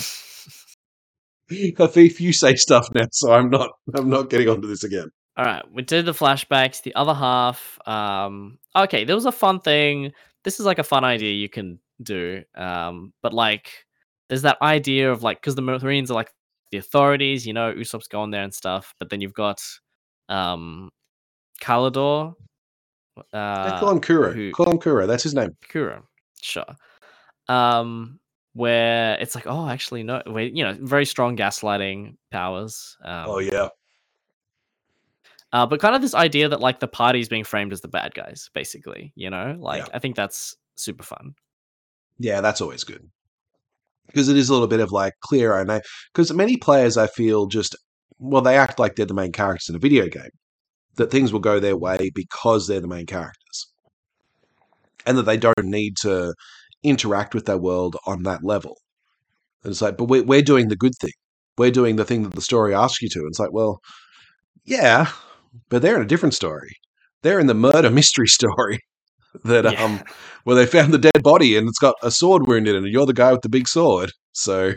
[1.51, 3.71] Afif, you say stuff now, so I'm not.
[3.93, 5.09] I'm not getting onto this again.
[5.35, 6.83] All right, we did the flashbacks.
[6.83, 10.11] The other half, um, okay, there was a fun thing.
[10.43, 13.85] This is like a fun idea you can do, um, but like,
[14.29, 16.31] there's that idea of like, because the Marines are like
[16.71, 18.93] the authorities, you know, Usopp's going there and stuff.
[18.99, 19.61] But then you've got,
[20.29, 20.89] um,
[21.61, 22.35] Klahadore,
[23.31, 24.31] They uh, call him Kuro.
[24.33, 25.07] who- Call him Kuro.
[25.07, 25.55] That's his name.
[25.69, 26.03] Kuro,
[26.41, 26.65] sure.
[27.47, 28.19] Um,
[28.53, 32.97] where it's like, oh, actually, no, wait, you know, very strong gaslighting powers.
[33.03, 33.69] Um, oh yeah.
[35.53, 38.15] Uh, but kind of this idea that like the party's being framed as the bad
[38.15, 39.13] guys, basically.
[39.15, 39.87] You know, like Yeah.
[39.93, 41.35] I think that's super fun.
[42.17, 43.07] Yeah, that's always good.
[44.07, 45.79] Because it is a little bit of like clear I know
[46.11, 47.75] because many players I feel just
[48.17, 50.31] well they act like they're the main characters in a video game.
[50.95, 53.67] That things will go their way because they're the main characters.
[55.05, 56.33] And that they don't need to
[56.83, 58.77] interact with their world on that level.
[59.63, 61.13] And it's like, but we're, we're doing the good thing.
[61.57, 63.19] We're doing the thing that the story asks you to.
[63.19, 63.79] And it's like, well,
[64.65, 65.09] yeah,
[65.69, 66.75] but they're in a different story.
[67.21, 68.79] They're in the murder mystery story
[69.45, 69.83] that Yeah.
[69.83, 70.03] um
[70.43, 72.87] where they found the dead body and it's got a sword wound in it, and
[72.87, 74.11] you're the guy with the big sword.
[74.33, 74.73] So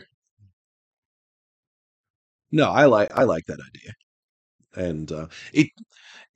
[2.52, 3.92] no, I like I like that idea,
[4.88, 5.68] and uh, it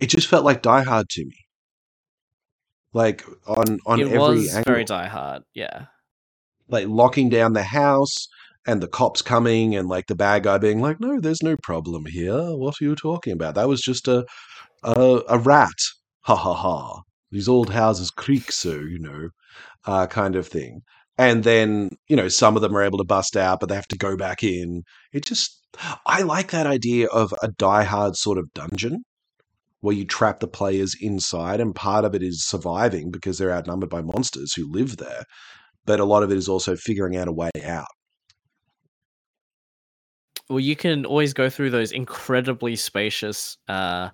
[0.01, 1.37] it just felt like Die Hard to me,
[2.93, 5.43] like on on it every was angle, very Die Hard.
[5.55, 5.87] Yeah.
[6.69, 8.29] like locking down the house
[8.71, 12.07] and the cops coming and like the bad guy being like, no, there's no problem
[12.07, 12.57] here.
[12.57, 13.57] What are you talking about?
[13.57, 14.25] That was just a
[14.83, 15.79] a, a rat,
[16.23, 17.03] ha ha ha.
[17.31, 19.29] These old houses creak so, you know,
[19.87, 20.81] uh, kind of thing.
[21.19, 23.89] And then, you know, some of them are able to bust out, but they have
[23.89, 24.83] to go back in.
[25.13, 25.61] It just,
[26.07, 29.03] I like that idea of a die-hard sort of dungeon
[29.81, 33.91] where you trap the players inside, and part of it is surviving because they're outnumbered
[33.91, 35.25] by monsters who live there.
[35.85, 37.89] But a lot of it is also figuring out a way out.
[40.51, 44.11] Well, you can always go through those incredibly spacious, uh,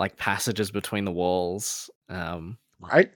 [0.00, 1.88] like passages between the walls.
[2.08, 3.10] Um, right?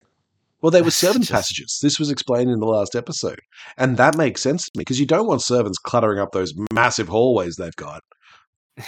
[0.62, 1.80] Well, there were servant Just- passages.
[1.82, 3.40] This was explained in the last episode.
[3.76, 7.08] And that makes sense to me because you don't want servants cluttering up those massive
[7.08, 8.02] hallways they've got.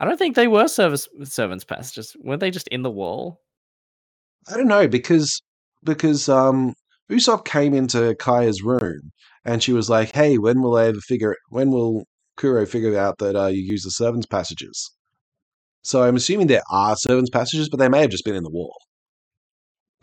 [0.00, 2.14] I don't think they were service servants passages.
[2.20, 3.40] Weren't they just in the wall?
[4.48, 5.40] I don't know because
[5.82, 6.74] because um
[7.10, 9.12] Usopp came into Kaya's room
[9.44, 12.04] and she was like, "Hey, when will I ever figure when will
[12.36, 14.90] Kuro figure out that uh, you use the servants passages?"
[15.82, 18.50] So I'm assuming there are servants passages, but they may have just been in the
[18.50, 18.76] wall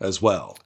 [0.00, 0.56] as well.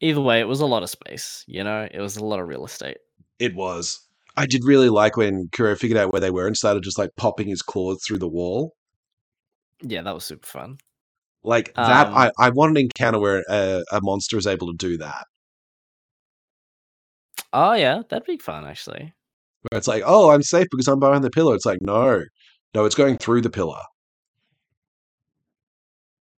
[0.00, 1.44] Either way, it was a lot of space.
[1.46, 2.98] You know, it was a lot of real estate.
[3.38, 4.00] It was.
[4.36, 7.10] I did really like when Kuro figured out where they were and started just like
[7.16, 8.74] popping his claws through the wall.
[9.82, 10.78] Yeah, that was super fun.
[11.42, 14.76] Like that, Um, I, I want an encounter where a, a monster is able to
[14.76, 15.24] do that.
[17.52, 19.14] Oh yeah, that'd be fun actually.
[19.62, 21.54] Where it's like, oh, I'm safe because I'm behind the pillar.
[21.54, 22.24] It's like, no,
[22.74, 23.80] no, it's going through the pillar.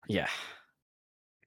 [0.07, 0.27] Yeah.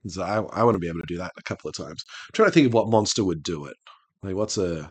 [0.07, 2.05] So I, I want to be able to do that a couple of times.
[2.09, 3.77] I'm trying to think of what monster would do it.
[4.23, 4.91] Like, what's a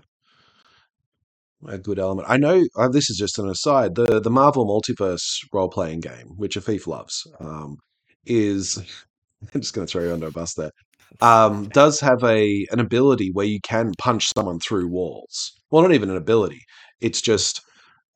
[1.67, 2.27] a good element?
[2.29, 3.95] I know uh, this is just an aside.
[3.95, 7.77] The the Marvel Multiverse role playing game, which Afif loves, um,
[8.25, 8.77] is
[9.53, 10.71] I'm just going to throw you under a bus there.
[11.21, 15.53] Um, does have a an ability where you can punch someone through walls.
[15.69, 16.61] Well, not even an ability.
[17.01, 17.61] It's just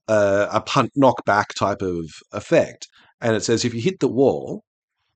[0.07, 2.87] a, a punt knockback type of effect.
[3.21, 4.63] And it says if you hit the wall,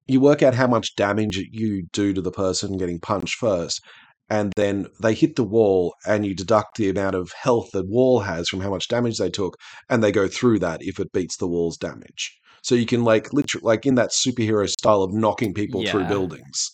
[0.08, 3.82] you work out how much damage you do to the person getting punched first,
[4.30, 8.22] and then they hit the wall, and you deduct the amount of health the wall
[8.22, 9.56] has from how much damage they took,
[9.90, 12.38] and they go through that if it beats the wall's damage.
[12.64, 16.72] So you can like literally like in that superhero style of knocking people through buildings.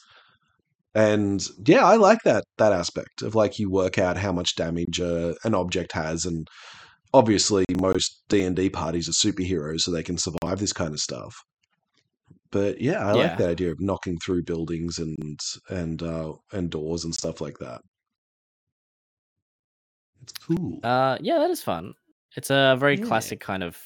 [0.97, 4.99] And yeah, I like that that aspect of like you work out how much damage
[4.99, 6.47] uh, an object has, and
[7.13, 10.99] obviously most D and D parties are superheroes, so they can survive this kind of
[10.99, 11.35] stuff.
[12.51, 13.37] But yeah, I like Yeah.
[13.37, 17.81] that idea of knocking through buildings and and uh, and doors and stuff like that.
[20.21, 20.79] It's cool.
[20.83, 21.93] Uh, yeah, that is fun.
[22.35, 23.05] It's a very Yeah.
[23.05, 23.77] classic kind of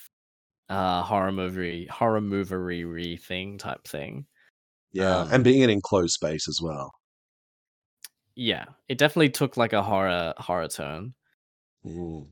[0.70, 4.26] uh horror movie, horror movie thing type thing.
[4.94, 6.92] yeah, um, and being in enclosed space as well.
[8.36, 11.14] Yeah, it definitely took like a horror horror turn.
[11.86, 12.28] Mm.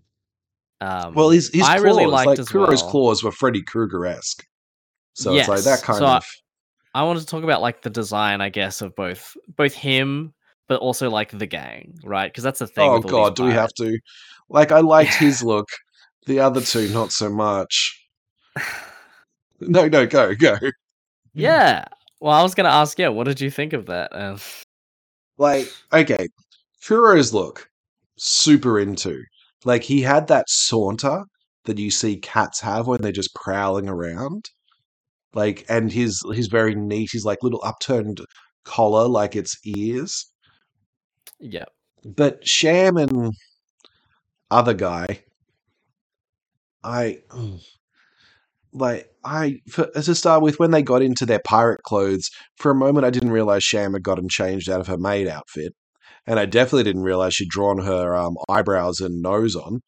[0.81, 3.61] Um, Well, his his I claws, really liked like as Kuro's well- claws, were Freddy
[3.63, 4.45] Krueger esque.
[5.13, 6.25] So it's like that kind so I- of.
[6.95, 10.33] I wanted to talk about like the design, I guess, of both both him,
[10.67, 12.31] but also like the gang, right?
[12.31, 12.89] Because that's the thing.
[12.89, 13.99] Oh god, do we have to?
[14.49, 15.67] Like, I liked his look.
[16.25, 17.95] The other two, not so much.
[19.61, 20.57] No, no, go, go.
[21.33, 21.85] Yeah.
[22.21, 24.11] Well, I was gonna ask, yeah, what did you think of that?
[24.13, 24.37] Uh,
[25.39, 26.27] Like, okay,
[26.85, 27.69] Kuro's look,
[28.17, 29.23] super into.
[29.65, 31.23] Like, he had that saunter
[31.65, 34.45] that you see cats have when they're just prowling around.
[35.33, 38.21] Like, and his his very neat, his like little upturned
[38.65, 40.31] collar, like its ears.
[41.39, 41.65] yeah.
[42.05, 43.33] But Sham and
[44.51, 45.23] other guy,
[46.83, 47.61] I mm,
[48.73, 52.29] like I for, to start with when they got into their pirate clothes.
[52.57, 55.73] For a moment, I didn't realize Sham had gotten changed out of her maid outfit,
[56.27, 59.81] and I definitely didn't realize she'd drawn her um, eyebrows and nose on.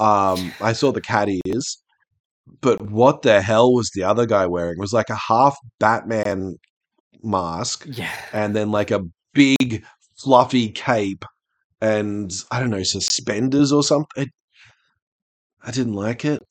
[0.00, 1.82] Um, I saw the cat ears,
[2.60, 4.74] But what the hell was the other guy wearing?
[4.78, 6.56] It was like a half Batman
[7.22, 8.12] mask Yeah.
[8.32, 9.02] and then like a
[9.34, 9.84] big
[10.18, 11.24] fluffy cape
[11.80, 14.28] and I don't know suspenders or something.
[15.62, 16.42] I didn't like it.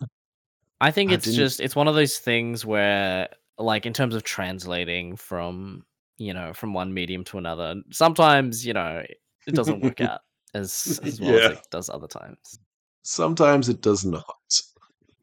[0.80, 4.14] I think I it's didn't- just it's one of those things where like in terms
[4.16, 5.84] of translating from
[6.18, 9.04] you know from one medium to another sometimes you know
[9.48, 10.22] it doesn't work out
[10.54, 11.46] as as well Yeah.
[11.50, 12.60] as it does other times
[13.04, 14.62] Sometimes it does not.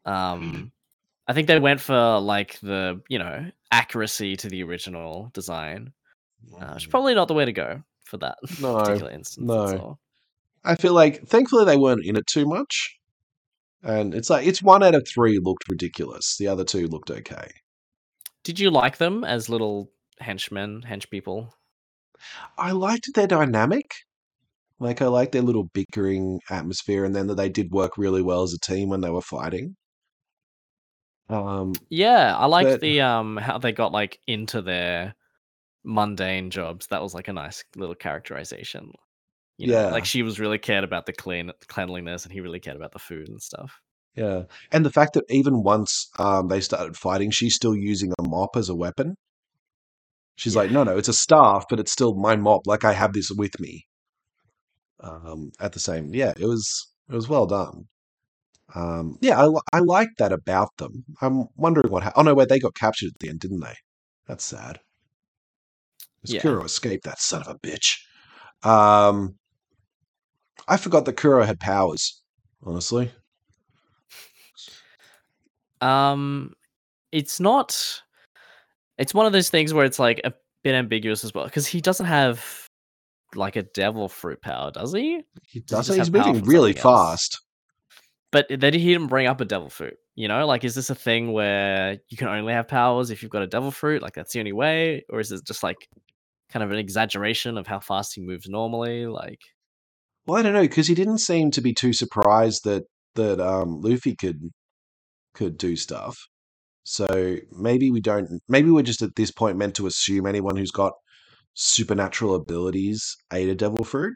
[0.05, 0.71] um
[1.27, 5.91] i think they went for like the you know accuracy to the original design
[6.61, 9.97] uh, it's probably not the way to go for that No, particular instance no.
[10.63, 12.94] I feel like thankfully they weren't in it too much.
[13.85, 16.35] And it's like it's one out of three looked ridiculous.
[16.37, 17.51] The other two looked okay.
[18.43, 21.53] did you like them as little henchmen hench people
[22.57, 23.91] I liked their dynamic.
[24.79, 28.43] Like I liked their little bickering atmosphere, and then that they did work really well
[28.43, 29.75] as a team when they were fighting.
[31.29, 35.15] Um, Yeah, I liked But- the um how they got like into their
[35.83, 36.87] mundane jobs.
[36.87, 38.91] That was like a nice little characterization.
[39.57, 39.89] You know, Yeah.
[39.91, 42.99] like she was really cared about the clean cleanliness, and he really cared about the
[42.99, 43.79] food and stuff.
[44.15, 48.23] yeah, and the fact that even once um, they started fighting, she's still using a
[48.27, 49.15] mop as a weapon.
[50.37, 52.61] She's like, no, no, it's a staff, but it's still my mop.
[52.67, 53.85] Like I have this with me.
[54.99, 57.85] Um, at the same, yeah, it was it was well done.
[58.73, 61.05] Um, yeah, I I like that about them.
[61.21, 62.03] I'm wondering what.
[62.03, 63.75] Ha- oh no, wait, they got captured at the end, didn't they?
[64.27, 64.79] That's sad.
[66.21, 66.41] 'Cause Yeah.
[66.41, 67.97] Kuro escaped that son of a bitch.
[68.63, 69.37] Um,
[70.67, 72.21] I forgot that Kuro had powers.
[72.63, 73.11] Honestly,
[75.81, 76.53] Um,
[77.11, 78.01] it's not.
[78.97, 81.81] It's one of those things where it's like a bit ambiguous as well because he
[81.81, 82.67] doesn't have
[83.35, 85.21] like a devil fruit power, does he?
[85.43, 85.95] he Does does.
[85.95, 87.41] he He's moving really fast.
[88.31, 89.97] But then he didn't bring up a devil fruit.
[90.15, 93.31] You know, like is this a thing where you can only have powers if you've
[93.31, 94.01] got a devil fruit?
[94.01, 95.89] Like that's the only way, or is it just like
[96.49, 99.07] kind of an exaggeration of how fast he moves normally?
[99.07, 99.41] Like,
[100.27, 102.83] Well, I don't know because he didn't seem to be too surprised that
[103.15, 104.39] that um, Luffy could
[105.33, 106.17] could do stuff.
[106.83, 108.41] So maybe we don't.
[108.47, 110.93] Maybe we're just at this point meant to assume anyone who's got
[111.53, 114.15] supernatural abilities ate a devil fruit.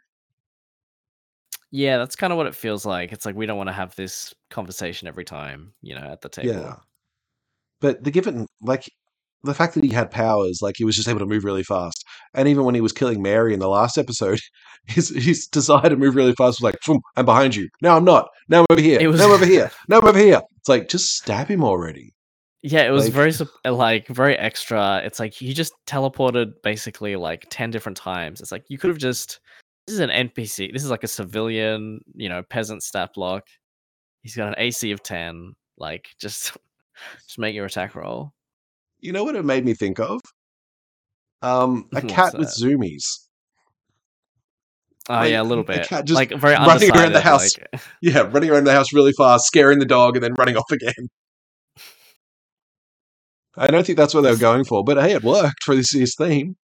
[1.72, 3.12] yeah, that's kind of what it feels like.
[3.12, 6.30] It's like we don't want to have this conversation every time, you know, at the
[6.30, 6.50] table.
[6.50, 6.76] Yeah,
[7.80, 8.90] but the given like
[9.44, 12.04] the fact that he had powers, like he was just able to move really fast,
[12.34, 14.40] and even when he was killing Mary in the last episode,
[14.88, 18.04] his his desire to move really fast was like, "Phoom, "I'm behind you." No, I'm
[18.06, 18.28] not.
[18.50, 19.00] Now I'm over here.
[19.00, 19.72] It was- Now I'm over here.
[19.88, 20.42] Now I'm over here.
[20.58, 22.14] It's like just stab him already.
[22.62, 23.34] Yeah, it was Like- very
[23.74, 25.02] like very extra.
[25.06, 28.42] It's like he just teleported basically like 10 different times.
[28.42, 29.40] It's like you could have just
[29.88, 30.72] this is an NPC.
[30.74, 33.44] This is like a civilian, you know, peasant stat block.
[34.24, 35.54] He's got an AC of 10.
[35.78, 36.58] Like just
[37.26, 38.34] just make your attack roll.
[39.00, 40.20] You know what it made me think of?
[41.42, 43.04] Um, a cat with zoomies.
[45.10, 45.88] Oh Like, yeah, a little a bit.
[45.88, 47.58] cat just like very running around the house.
[47.58, 50.72] like- Yeah, running around the house really fast, scaring the dog, and then running off
[50.72, 51.08] again.
[53.58, 55.94] I don't think that's what they were going for, but hey, it worked for this
[55.94, 56.56] year's theme.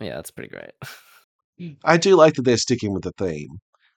[0.00, 1.74] yeah, that's pretty great.
[1.84, 3.48] I do like that they're sticking with the theme.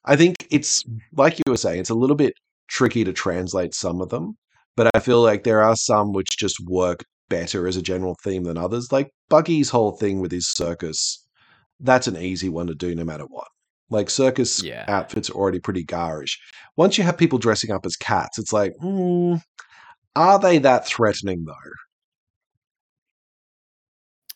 [0.05, 2.33] I think it's like you were saying, it's a little bit
[2.69, 4.37] tricky to translate some of them,
[4.75, 8.43] but I feel like there are some which just work better as a general theme
[8.43, 8.91] than others.
[8.91, 11.25] Like Buggy's whole thing with his circus,
[11.79, 13.47] that's an easy one to do no matter what.
[13.89, 14.85] Like circus Yeah.
[14.87, 16.39] outfits are already pretty garish.
[16.77, 19.35] Once you have people dressing up as cats, it's like, hmm,
[20.15, 21.71] are they that threatening though?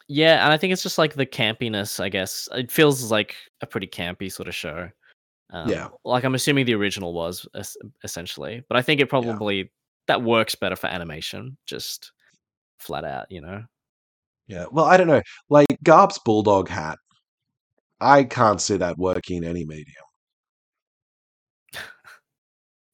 [0.08, 2.48] Yeah, and I think it's just like the campiness, I guess.
[2.54, 4.90] It feels like a pretty campy sort of show.
[5.52, 5.90] Um, Yeah.
[6.04, 9.72] Like I'm assuming the original was es- essentially, but I think it probably
[10.08, 12.12] that works better for animation, just
[12.86, 13.64] flat out, you know.
[14.48, 14.66] Yeah.
[14.72, 15.22] Well, I don't know.
[15.50, 16.98] Like Garp's bulldog hat,
[18.00, 19.96] I can't see that working in any medium.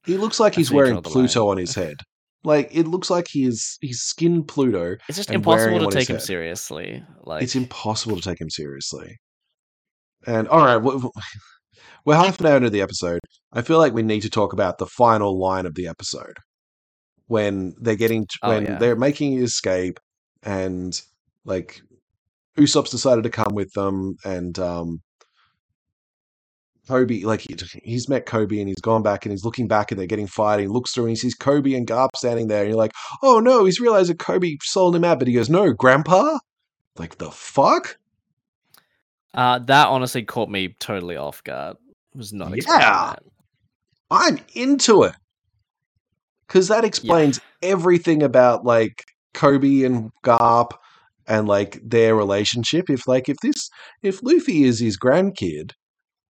[0.06, 1.98] He looks like he's wearing Pluto on his head.
[2.44, 4.96] Like it looks like he's he's skinned Pluto.
[5.08, 6.24] It's just impossible to take him head.
[6.24, 7.04] seriously.
[7.24, 9.18] Like it's impossible to take him seriously.
[10.26, 11.10] And all right, we-
[12.06, 13.20] we're half an hour into the episode.
[13.54, 16.34] I feel like we need to talk about the final line of the episode
[17.32, 18.78] when they're getting Oh, when yeah.
[18.78, 20.00] they're making escape,
[20.44, 21.00] and
[21.46, 21.82] like
[22.58, 25.02] Usopp's decided to come with them, and um,
[26.90, 30.00] Koby, like he, he's met Koby and he's gone back and he's looking back and
[30.00, 30.66] they're getting fighting.
[30.66, 32.92] He looks through and he sees Koby and Garp standing there, and you're like,
[33.24, 36.38] oh no, he's realized that Kobe sold him out, but he goes, no, Grandpa.
[36.98, 37.98] Like the fuck?
[39.34, 41.78] uh, that honestly caught me totally off guard.
[42.14, 43.16] Was not Yeah.
[44.10, 45.16] I'm into it.
[46.52, 50.72] Because that explains everything about like Koby and Garp
[51.26, 52.90] and like their relationship.
[52.90, 53.70] If like if this
[54.04, 55.72] if Luffy is his grandkid,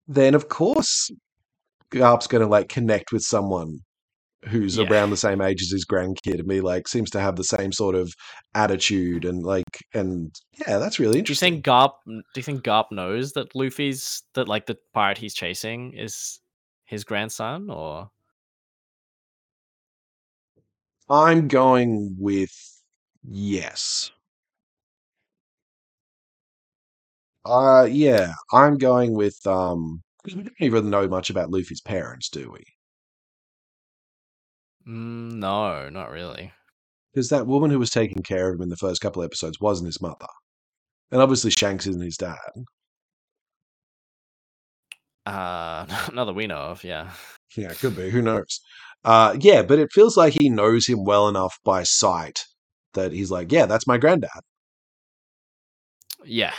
[0.07, 1.10] then of course
[1.91, 3.79] Garp's going to like connect with someone
[4.45, 4.86] who's Yeah.
[4.89, 7.71] around the same age as his grandkid and be like seems to have the same
[7.71, 8.13] sort of
[8.53, 10.36] attitude and like and
[10.67, 11.91] yeah, that's really interesting Do you think Garp?
[12.05, 16.39] Do you think Garp knows that Luffy's that like the pirate he's chasing is
[16.86, 18.10] his grandson, or
[21.12, 22.82] I'm going with
[23.24, 24.10] yes.
[27.45, 32.30] Uh yeah, I'm going with um, because we don't even know much about Luffy's parents,
[32.30, 32.63] do we?
[34.88, 36.54] mm, no, not really.
[37.13, 39.88] Because that woman who was taking care of him in the first couple episodes wasn't
[39.88, 40.28] his mother.
[41.12, 42.38] And obviously Shanks isn't his dad.
[45.25, 46.84] Uh, not that we know of.
[46.84, 47.12] Yeah,
[47.55, 48.10] Yeah, it could be.
[48.10, 48.60] Who knows?
[49.03, 52.45] Uh, yeah, but it feels like he knows him well enough by sight
[52.93, 54.29] that he's like, yeah, that's my granddad.
[56.25, 56.53] yeah.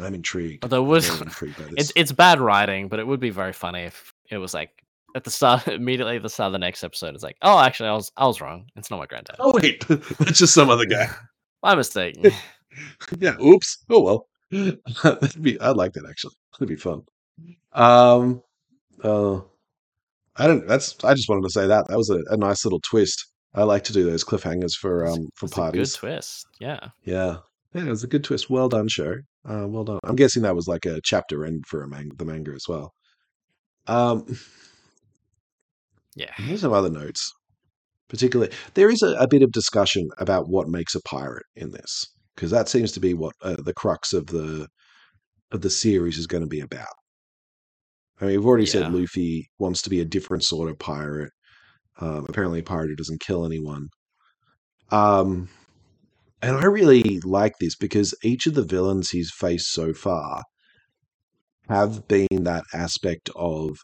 [0.00, 0.64] I'm intrigued.
[0.64, 1.60] Although it was- intrigued.
[1.76, 4.70] It's it's bad writing, but it would be very funny if it was like
[5.14, 7.14] at the start, immediately at the start of the next episode.
[7.14, 8.66] It's like, oh, actually, I was I was wrong.
[8.76, 9.36] It's not my granddad.
[9.38, 11.08] oh wait, that's just some other guy.
[11.62, 12.16] My mistake.
[13.18, 13.36] yeah.
[13.40, 13.84] Oops.
[13.90, 14.28] Oh well.
[15.02, 15.60] That'd be.
[15.60, 16.34] I'd like that actually.
[16.52, 17.02] That'd be fun.
[17.72, 18.42] Um.
[19.02, 19.40] Uh.
[20.36, 20.66] I don't.
[20.68, 20.96] That's.
[21.04, 23.26] I just wanted to say that that was a, a nice little twist.
[23.54, 25.94] I like to do those cliffhangers for um for It's a good parties.
[25.94, 26.46] twist.
[26.60, 26.80] Yeah.
[27.04, 27.38] Yeah.
[27.74, 28.50] Yeah, it was a good twist.
[28.50, 29.14] Well done, show.
[29.48, 29.98] Uh, well done.
[30.04, 32.92] I'm guessing that was like a chapter end for a man- the manga as well.
[33.86, 34.26] Um,
[36.14, 36.30] Yeah.
[36.36, 37.32] here's some other notes.
[38.08, 42.04] Particularly, there is a, a bit of discussion about what makes a pirate in this,
[42.34, 44.68] because that seems to be what uh, the crux of the
[45.50, 46.86] of the series is going to be about.
[48.20, 48.70] I mean, we've already Yeah.
[48.70, 51.32] said Luffy wants to be a different sort of pirate.
[52.00, 53.88] Um, apparently, a pirate who doesn't kill anyone.
[54.90, 55.48] Um,
[56.40, 60.42] and I really like this because each of the villains he's faced so far
[61.68, 63.76] have been that aspect of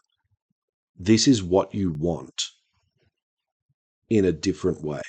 [0.97, 2.41] this is what you want
[4.09, 5.01] in a different way.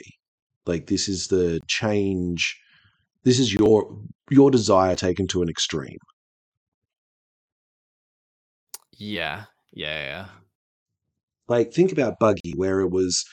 [0.66, 2.56] Like this is the change.
[3.24, 3.98] This is your
[4.30, 5.98] your desire taken to an extreme.
[8.96, 9.44] Yeah.
[9.72, 10.02] Yeah.
[10.02, 10.26] Yeah.
[11.48, 13.24] Like think about Buggy, where it was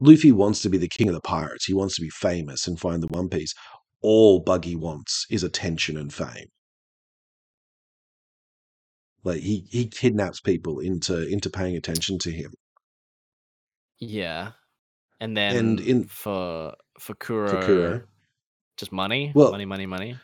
[0.00, 1.64] Luffy wants to be the king of the pirates.
[1.64, 3.54] He wants to be famous and find the One Piece.
[4.02, 6.48] All Buggy wants is attention and fame.
[9.24, 12.52] Like he he kidnaps people into into paying attention to him.
[13.98, 14.52] Yeah.
[15.20, 18.02] And then And in- for for Kuro, For Kuro.
[18.76, 20.16] Just money, Well- money, money, money.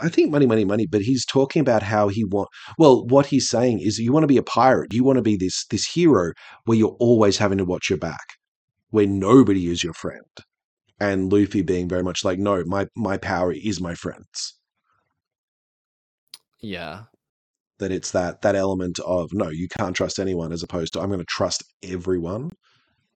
[0.00, 0.86] I think money, money, money.
[0.86, 2.48] But he's talking about how he want.
[2.78, 4.92] Well, what he's saying is, you want to be a pirate.
[4.92, 6.32] You want to be this this hero
[6.64, 8.26] where you're always having to watch your back,
[8.90, 10.26] where nobody is your friend.
[10.98, 14.54] And Luffy being very much like, no, my my power is my friends.
[16.60, 17.04] Yeah.
[17.78, 21.08] That it's that that element of no, you can't trust anyone, as opposed to I'm
[21.08, 22.50] going to trust everyone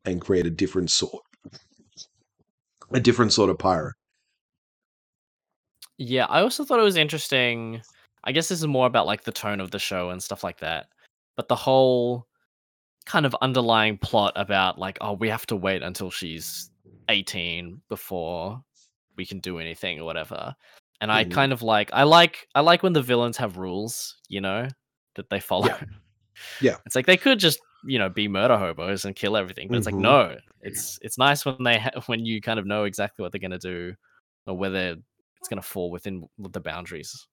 [0.04, 1.22] and create a different sort,
[2.92, 3.94] a different sort of pirate.
[5.98, 7.82] Yeah, I also thought it was interesting.
[8.24, 10.58] I guess this is more about like the tone of the show and stuff like
[10.60, 10.86] that.
[11.36, 12.26] But the whole
[13.06, 16.70] kind of underlying plot about like, oh, we have to wait until she's
[17.08, 18.62] 18 before
[19.16, 20.54] we can do anything or whatever.
[21.00, 21.30] And I Mhm.
[21.30, 24.68] kind of like I like I like when the villains have rules, you know,
[25.16, 25.66] that they follow.
[25.68, 25.84] Yeah.
[26.60, 26.76] yeah.
[26.86, 29.86] It's like they could just, you know, be murder hobos and kill everything, but it's
[29.86, 30.00] like Mhm.
[30.02, 30.36] no.
[30.62, 33.52] It's it's nice when they ha- when you kind of know exactly what they're going
[33.52, 33.94] to do
[34.46, 34.96] or whether
[35.40, 37.26] it's going to fall within the boundaries.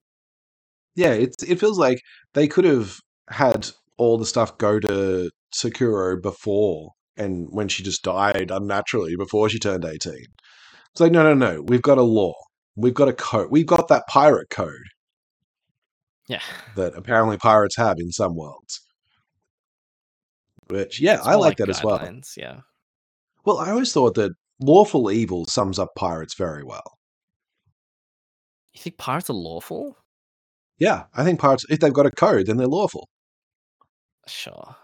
[0.96, 2.00] Yeah, it's it feels like
[2.34, 2.98] they could have
[3.30, 9.50] had all the stuff go to Sakura before and when she just died unnaturally before
[9.50, 10.14] she turned 18.
[10.92, 11.62] It's like, no, no, no.
[11.62, 12.34] We've got a law.
[12.76, 13.50] We've got a code.
[13.52, 14.74] We've got that pirate code
[16.28, 16.42] Yeah.
[16.76, 18.82] that apparently pirates have in some worlds.
[20.68, 22.02] Which, yeah, I more like that as well.
[22.36, 22.62] Yeah.
[23.46, 26.95] Well, I always thought that lawful evil sums up pirates very well.
[28.76, 29.98] You think pirates are lawful?
[30.78, 33.08] Yeah, I think pirates, if they've got a code, then they're lawful.
[34.28, 34.76] Sure.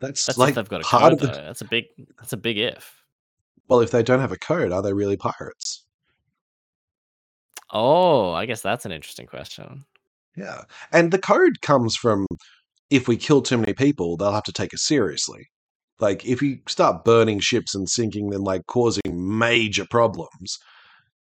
[0.00, 1.26] That's, That's like if they've got a part code of the.
[1.26, 1.44] though.
[1.44, 1.84] That's a big
[2.18, 3.02] that's a big if.
[3.68, 5.84] Well, if they don't have a code, are they really pirates?
[7.70, 9.84] Oh, I guess that's an interesting question.
[10.36, 10.62] Yeah.
[10.92, 12.26] And the code comes from
[12.90, 15.48] if we kill too many people, they'll have to take us seriously.
[16.00, 19.02] Like if you start burning ships and sinking them, like causing
[19.38, 20.58] major problems,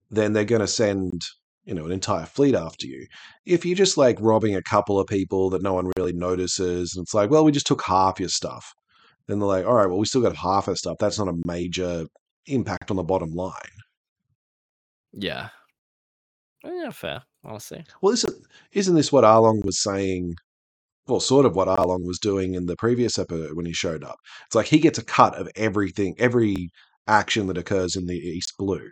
[0.10, 1.22] then they're going to send,
[1.66, 3.06] you know, an entire fleet after you.
[3.46, 7.04] If you're just like robbing a couple of people that no one really notices, and
[7.04, 8.74] it's like, well, we just took half your stuff,
[9.28, 10.98] then they're like, all right, well, we still got half our stuff.
[11.00, 12.06] That's not a major
[12.48, 13.54] impact on the bottom line.
[15.14, 15.50] Yeah.
[16.66, 17.24] Oh, Yeah, fair.
[17.46, 17.84] Honestly.
[18.02, 18.36] Well, isn't
[18.72, 20.36] isn't this what Arlong was saying?
[21.08, 24.16] Well, sort of what Arlong was doing in the previous episode when he showed up.
[24.46, 26.70] It's like he gets a cut of everything, every
[27.08, 28.90] action that occurs in the East Blue,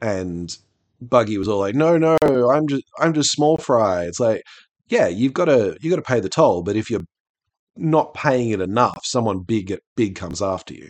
[0.00, 0.56] and
[1.00, 4.42] Buggy was all like, "No, no, I'm just, I'm just small fry." It's like,
[4.88, 7.04] yeah, you've got to, you got to pay the toll, but if you're
[7.76, 10.88] not paying it enough, someone big, big comes after you.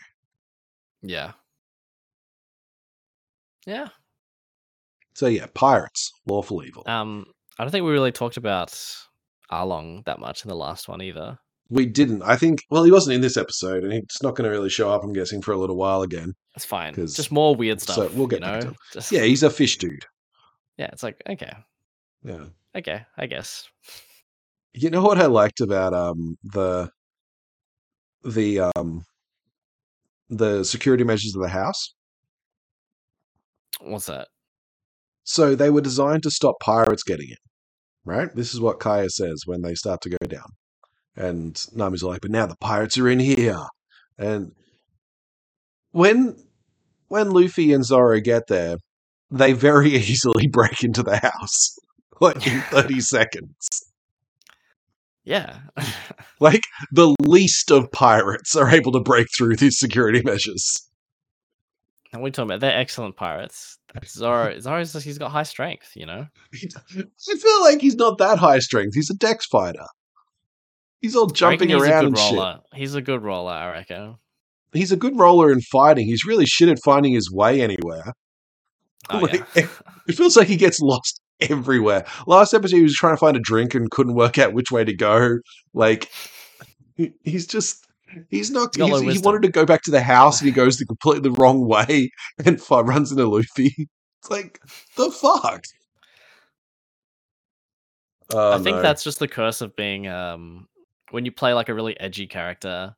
[1.02, 1.32] Yeah.
[3.66, 3.88] Yeah.
[5.14, 6.82] So yeah, pirates, lawful evil.
[6.86, 7.26] Um,
[7.58, 8.70] I don't think we really talked about
[9.50, 11.38] Arlong that much in the last one either.
[11.70, 12.22] We didn't.
[12.22, 12.60] I think.
[12.70, 15.02] Well, he wasn't in this episode, and he's not going to really show up.
[15.02, 16.32] I'm guessing for a little while again.
[16.54, 16.94] It's fine.
[16.94, 17.96] Just more weird stuff.
[17.96, 18.60] so we'll get you know?
[18.60, 18.74] to.
[18.92, 20.04] Just, Yeah, he's a fish dude.
[20.76, 20.88] yeah.
[20.92, 21.52] It's like okay,
[22.22, 22.44] Yeah.
[22.76, 23.68] okay, I guess.
[24.72, 26.90] You know what I liked about um the
[28.24, 29.04] the um
[30.28, 31.94] the security measures of the house?
[33.80, 34.28] What's that?
[35.24, 37.36] So they were designed to stop pirates getting in,
[38.04, 38.28] right?
[38.34, 40.46] This is what Kaya says when they start to go down.
[41.16, 43.62] And Nami's like, but now the pirates are in here.
[44.18, 44.52] And
[45.92, 46.36] when
[47.08, 48.76] when Luffy and Zoro get there,
[49.30, 51.78] they very easily break into the house.
[52.20, 53.68] Like in 30 seconds.
[55.24, 55.58] Yeah.
[56.40, 56.62] Like
[56.92, 60.88] the least of pirates are able to break through these security measures.
[62.12, 63.78] and we're talking about they're excellent pirates.
[64.06, 65.90] Zoro, Zoro's he's got high strength.
[65.96, 66.26] You know.
[66.54, 68.94] I feel like he's not that high strength.
[68.94, 69.86] He's a dex fighter.
[71.04, 72.78] He's all jumping he's a around good and shit.
[72.78, 74.16] He's a good roller, I reckon.
[74.72, 76.06] He's a good roller in fighting.
[76.06, 78.14] He's really shit at finding his way anywhere.
[79.10, 79.66] Oh, Like, yeah.
[80.08, 82.06] It feels like he gets lost everywhere.
[82.26, 84.82] Last episode, he was trying to find a drink and couldn't work out which way
[84.82, 85.40] to go.
[85.74, 86.10] Like,
[87.22, 87.86] he's just.
[88.30, 88.74] He's not.
[88.74, 91.68] He's he wanted to go back to the house and he goes the completely wrong
[91.68, 92.08] way
[92.46, 93.74] and runs into Luffy.
[94.22, 94.58] It's like,
[94.96, 95.64] the fuck?
[98.32, 98.82] Oh, I think no.
[98.82, 100.66] that's just the curse of being um
[101.10, 102.94] when you play like a really edgy character,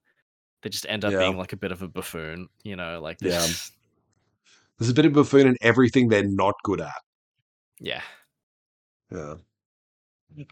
[0.63, 1.19] they just end up Yeah.
[1.19, 3.47] being like a bit of a buffoon, you know, like Yeah.
[4.79, 7.01] There's a bit of buffoon in everything they're not good at.
[7.81, 8.03] Yeah.
[9.11, 9.35] Yeah.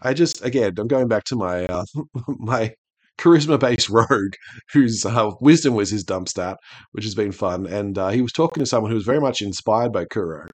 [0.01, 1.85] I just again, I'm going back to my uh,
[2.27, 2.73] my
[3.19, 4.33] charisma based rogue,
[4.73, 6.57] whose uh, wisdom was his dump stat,
[6.91, 7.67] which has been fun.
[7.67, 10.47] And uh, he was talking to someone who was very much inspired by Kuro.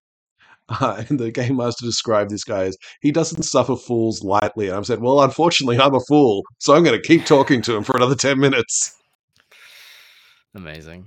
[0.79, 4.67] Uh, and the game master described this guy as he doesn't suffer fools lightly.
[4.69, 7.75] And I said, well, unfortunately, I'm a fool, so I'm going to keep talking to
[7.75, 8.95] him for another ten minutes.
[10.55, 11.05] Amazing.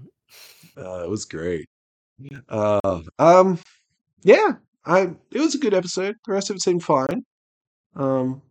[0.77, 1.67] Uh, it was great.
[2.49, 3.59] Uh, um,
[4.23, 4.53] yeah,
[4.85, 6.15] I it was a good episode.
[6.27, 7.25] The rest of it seemed fine.
[7.97, 8.43] Um,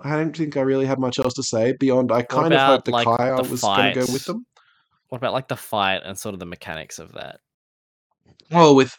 [0.00, 2.70] I don't think I really had much else to say beyond I kind of about,
[2.70, 4.46] hoped the like, Kaya the was going to go with them.
[5.08, 7.40] What about like the fight and sort of the mechanics of that?
[8.50, 8.96] Oh, with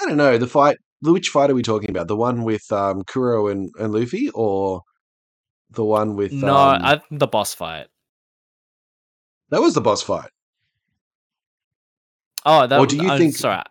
[0.00, 0.78] I don't know the fight.
[1.02, 2.08] Which fight are we talking about?
[2.08, 4.82] The one with um, Kuro and, and Luffy, or
[5.70, 7.86] the one with no, um, I, the boss fight.
[9.50, 10.30] that was the boss fight.
[12.44, 13.62] Oh, that Or do you I'm think- sorry.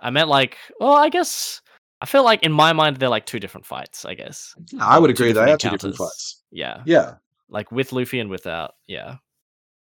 [0.00, 1.60] I meant like well, I guess
[2.00, 4.54] I feel like in my mind they're like two different fights, I guess.
[4.80, 5.32] I would agree.
[5.32, 6.42] They are two different fights.
[6.52, 6.82] Yeah.
[6.86, 7.14] Yeah,
[7.48, 8.74] Like with Luffy and without.
[8.86, 9.16] Yeah.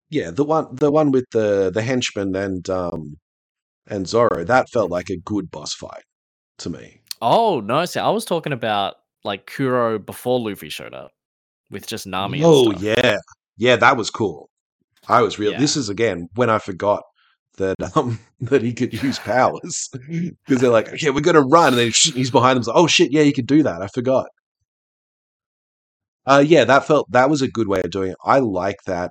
[0.08, 0.30] yeah.
[0.30, 3.18] The one, the one with the the henchman and um
[3.86, 4.44] and Zoro.
[4.44, 6.04] That felt like a good boss fight
[6.58, 7.00] to me.
[7.22, 11.10] Oh no, see, I was talking about like Kuro before Luffy showed up
[11.70, 12.42] with just Nami.
[12.44, 13.18] Oh yeah,
[13.56, 14.48] yeah, that was cool.
[15.08, 15.58] I was real.
[15.58, 17.02] This is again when I forgot
[17.56, 21.78] that um that he could use powers because they're like, yeah, we're gonna run, and
[21.78, 22.62] then he's behind them.
[22.64, 23.82] So, oh shit, yeah, you could do that.
[23.82, 24.28] I forgot.
[26.26, 28.18] Uh, yeah, that felt that was a good way of doing it.
[28.24, 29.10] I like that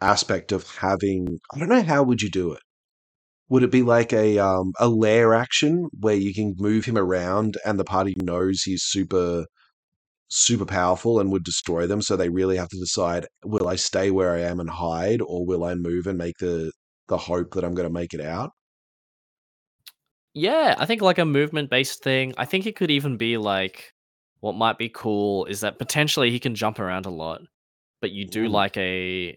[0.00, 1.38] aspect of having.
[1.52, 2.60] I don't know how would you do it.
[3.48, 7.56] Would it be like a um a lair action where you can move him around
[7.64, 9.46] and the party knows he's super
[10.28, 14.10] super powerful and would destroy them so they really have to decide will I stay
[14.10, 16.72] where I am and hide or will I move and make the
[17.08, 18.52] the hope that I'm going to make it out?
[20.34, 22.34] Yeah, I think like a movement based thing.
[22.36, 23.92] I think it could even be like
[24.40, 27.42] what might be cool is that potentially he can jump around a lot,
[28.00, 28.48] but you do Ooh.
[28.48, 29.30] like a,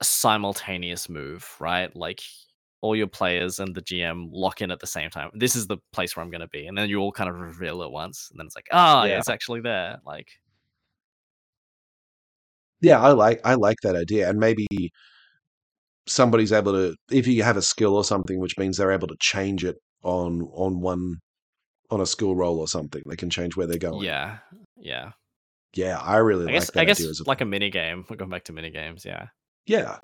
[0.00, 1.94] a simultaneous move, right?
[1.96, 2.22] Like
[2.86, 5.30] all your players and the GM lock in at the same time.
[5.34, 7.36] This is the place where I'm going to be, and then you all kind of
[7.36, 9.18] reveal at once, and then it's like, ah, yeah, Yeah.
[9.18, 9.98] it's actually there.
[10.06, 10.28] Like,
[12.80, 14.66] Yeah, I like I like that idea and maybe
[16.06, 19.16] somebody's able to if you have a skill or something which means they're able to
[19.18, 21.16] change it on on one
[21.90, 24.04] on a skill roll or something they can change where they're going.
[24.04, 24.38] yeah,
[24.76, 25.10] yeah.
[25.74, 27.70] Yeah, I really I like guess that I guess idea as a like a mini
[27.70, 28.04] game.
[28.08, 29.04] We're going back to mini games.
[29.04, 29.26] Yeah,
[29.66, 29.98] Yeah.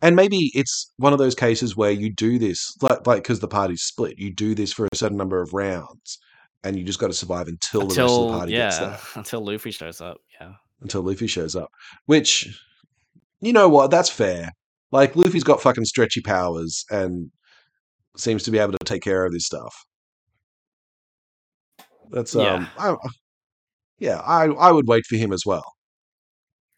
[0.00, 3.48] And maybe it's one of those cases where you do this, like, like because the
[3.48, 6.18] party's split, you do this for a certain number of rounds,
[6.62, 8.86] and you just got to survive until, the rest of the Until party gets yeah,
[8.88, 10.18] there, until Luffy shows up.
[10.40, 10.52] Yeah.
[10.82, 11.70] until Luffy shows up.
[12.06, 12.48] Which,
[13.40, 13.90] you know what?
[13.90, 14.50] That's fair.
[14.92, 17.30] Like Luffy's got fucking stretchy powers and
[18.16, 19.84] seems to be able to take care of this stuff.
[22.10, 22.54] That's Yeah.
[22.54, 23.08] um, I,
[23.98, 25.74] yeah, I I would wait for him as well.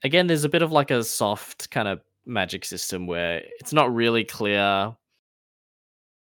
[0.03, 2.01] Again, there's a bit of like a soft kind of
[2.31, 4.95] magic system where it's not really clear.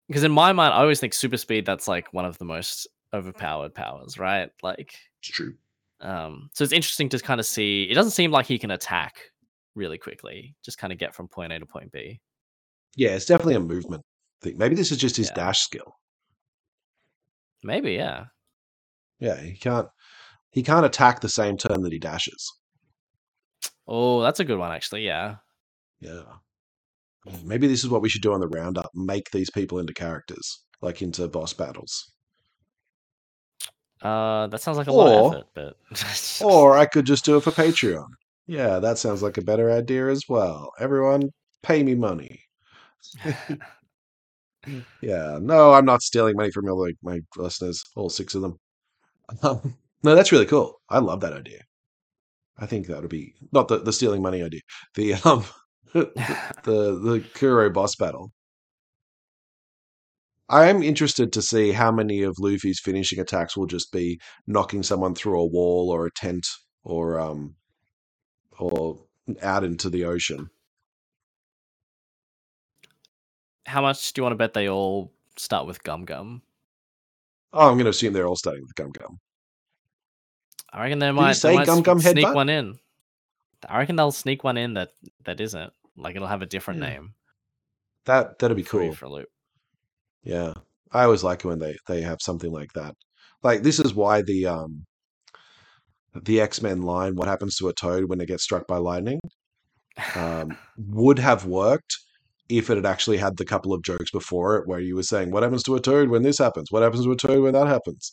[0.08, 2.88] Because in my mind, I always think super speed that's like one of the most
[3.12, 4.50] overpowered powers, right?
[4.62, 5.54] Like It's true.
[6.00, 7.84] Um, so it's interesting to kind of see.
[7.90, 9.30] It doesn't seem like he can attack
[9.74, 10.54] really quickly.
[10.64, 12.20] Just kind of get from point A to point B.
[12.96, 14.02] Yeah, it's definitely a movement
[14.40, 14.56] thing.
[14.56, 15.34] Maybe this is just his Yeah.
[15.34, 15.96] dash skill.
[17.62, 18.26] Maybe, yeah.
[19.18, 19.88] Yeah, he can't
[20.50, 22.52] he can't attack the same turn that he dashes.
[23.86, 25.04] Oh, that's a good one, actually.
[25.04, 25.36] Yeah.
[26.00, 26.22] Yeah.
[27.44, 28.90] Maybe this is what we should do on the roundup.
[28.94, 32.12] Make these people into characters, like into boss battles.
[34.00, 37.42] Uh, that sounds like a lot of effort, but Or I could just do it
[37.42, 38.06] for Patreon.
[38.46, 40.70] Yeah, that sounds like a better idea as well.
[40.78, 41.30] Everyone,
[41.62, 42.40] pay me money.
[45.00, 48.58] Yeah, no, I'm not stealing money from all like my listeners, all six of them.
[49.42, 50.80] Um, no, that's really cool.
[50.88, 51.60] I love that idea.
[52.58, 54.60] I think that would be not the, the stealing money idea.
[54.94, 55.44] The um
[55.92, 56.12] the
[56.64, 58.32] the Kuro boss battle.
[60.50, 64.82] I am interested to see how many of Luffy's finishing attacks will just be knocking
[64.82, 66.46] someone through a wall or a tent
[66.84, 67.54] or um
[68.58, 69.04] or
[69.42, 70.48] out into the ocean.
[73.68, 76.42] how much do you want to bet they all start with Gum Gum?
[77.52, 79.18] Oh, I'm going to assume they're all starting with Gum Gum.
[80.72, 82.34] I reckon they might, say they might Gum Gum sneak Headbutt?
[82.34, 82.78] one in.
[83.68, 84.90] I reckon they'll sneak one in that
[85.24, 85.72] that isn't.
[85.98, 86.88] Like it'll have a different Yeah.
[86.90, 87.14] name.
[88.06, 88.94] That that'd be cool.
[88.94, 89.28] for loop.
[90.22, 90.54] Yeah,
[90.92, 92.94] I always like it when they they have something like that.
[93.42, 94.84] Like this is why the um
[96.14, 99.20] the X Men line, "What happens to a toad when it gets struck by lightning,"
[100.14, 101.96] um, would have worked
[102.48, 105.30] if it had actually had the couple of jokes before it where you were saying,
[105.30, 106.72] "What happens to a toad when this happens?
[106.72, 108.10] What happens to a toad when that happens?"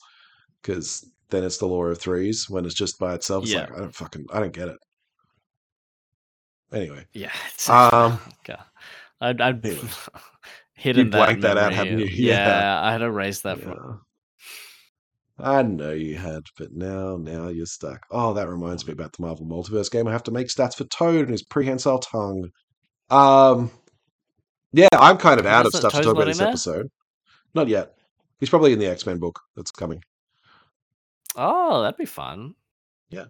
[0.61, 2.47] Because then it's the law of threes.
[2.49, 3.61] When it's just by itself, it's Yeah.
[3.61, 4.77] like I don't fucking I don't get it.
[6.71, 7.31] Anyway, Yeah.
[7.53, 8.63] It's, Um, God.
[9.21, 9.87] I'd, I'd anyway.
[10.73, 12.05] hidden blanked that out, hadn't you?
[12.05, 12.47] Yeah.
[12.47, 14.01] Yeah, I had erased that from.
[15.37, 18.05] I know you had, but now, now you're stuck.
[18.09, 20.07] Oh, that reminds me about the Marvel Multiverse game.
[20.07, 22.49] I have to make stats for Toad and his prehensile tongue.
[23.09, 23.69] Um,
[24.71, 26.47] yeah, I'm kind of out of stuff to talk about this there?
[26.47, 26.89] episode.
[27.53, 27.95] Not yet.
[28.39, 30.01] He's probably in the X Men book that's coming.
[31.35, 32.55] Oh, that'd be fun.
[33.09, 33.25] Yeah.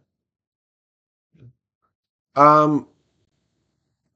[2.36, 2.88] Um,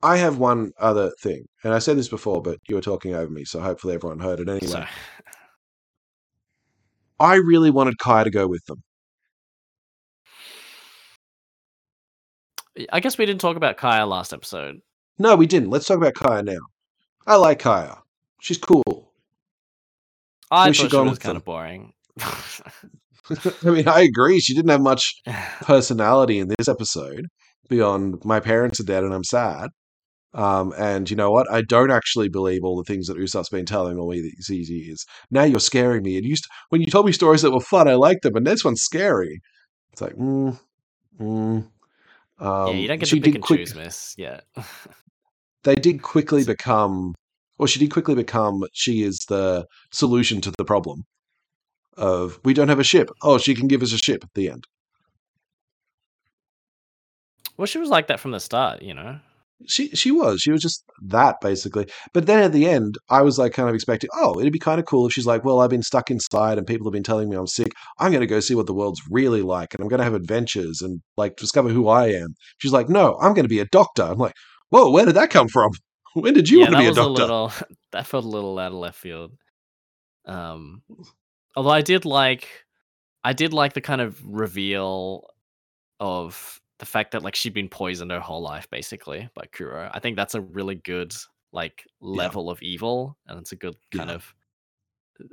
[0.02, 3.30] I have one other thing, and I said this before, but you were talking over
[3.30, 4.68] me, so hopefully everyone heard it anyway.
[4.68, 4.86] So,
[7.20, 8.82] I really wanted Kaya to go with them.
[12.94, 14.78] I guess we didn't talk about Kaya last episode.
[15.18, 15.70] No, we didn't.
[15.70, 16.60] Let's talk about Kaya now.
[17.28, 17.98] I like Kaya.
[18.42, 19.12] She's cool.
[20.50, 21.36] I she thought she was kind then?
[21.36, 21.94] of boring.
[22.22, 24.40] I mean, I agree.
[24.40, 25.14] She didn't have much
[25.62, 27.28] personality in this episode
[27.68, 29.70] beyond my parents are dead and I'm sad.
[30.34, 31.52] Um, and you know what?
[31.52, 35.06] I don't actually believe all the things that Usopp's been telling all me these years.
[35.32, 36.18] Now you're scaring me.
[36.18, 38.64] It used when you told me stories that were fun, I liked them, but this
[38.64, 39.42] one's scary.
[39.92, 40.60] It's like, mm,
[41.20, 41.68] mm.
[42.42, 44.16] Um, yeah, you don't get to pick and quick- choose, miss.
[44.18, 44.42] Yeah.
[45.66, 47.16] They did quickly become,
[47.58, 48.64] or she did quickly become.
[48.72, 51.04] She is the solution to the problem
[51.98, 53.10] of we don't have a ship.
[53.24, 54.24] Oh, she can give us a ship.
[54.24, 54.64] At the end.
[57.58, 59.20] well, she was like that from the start, you know?
[59.68, 60.40] She she was.
[60.42, 61.88] She was just that basically.
[62.14, 64.80] But then at the end, I was like kind of expecting, oh, it'd be kind
[64.80, 67.30] of cool if she's like, well, I've been stuck inside and people have been telling
[67.30, 67.74] me I'm sick.
[68.00, 70.14] I'm going to go see what the world's really like and I'm going to have
[70.14, 72.36] adventures and like discover who I am.
[72.60, 74.04] She's like, no, I'm going to be a doctor.
[74.04, 74.34] I'm like,
[74.70, 75.72] whoa, where did that come from?
[76.16, 77.54] When did you yeah, want to be a was a little.
[77.92, 79.32] That felt a little out of left field.
[80.26, 80.82] Um,
[81.56, 82.48] although I did like,
[83.24, 85.28] I did like the kind of reveal
[86.00, 89.90] of the fact that like she'd been poisoned her whole life, basically by Kuro.
[89.94, 91.14] I think that's a really good
[91.52, 94.16] like level of evil, and it's a good kind Yeah.
[94.16, 94.36] of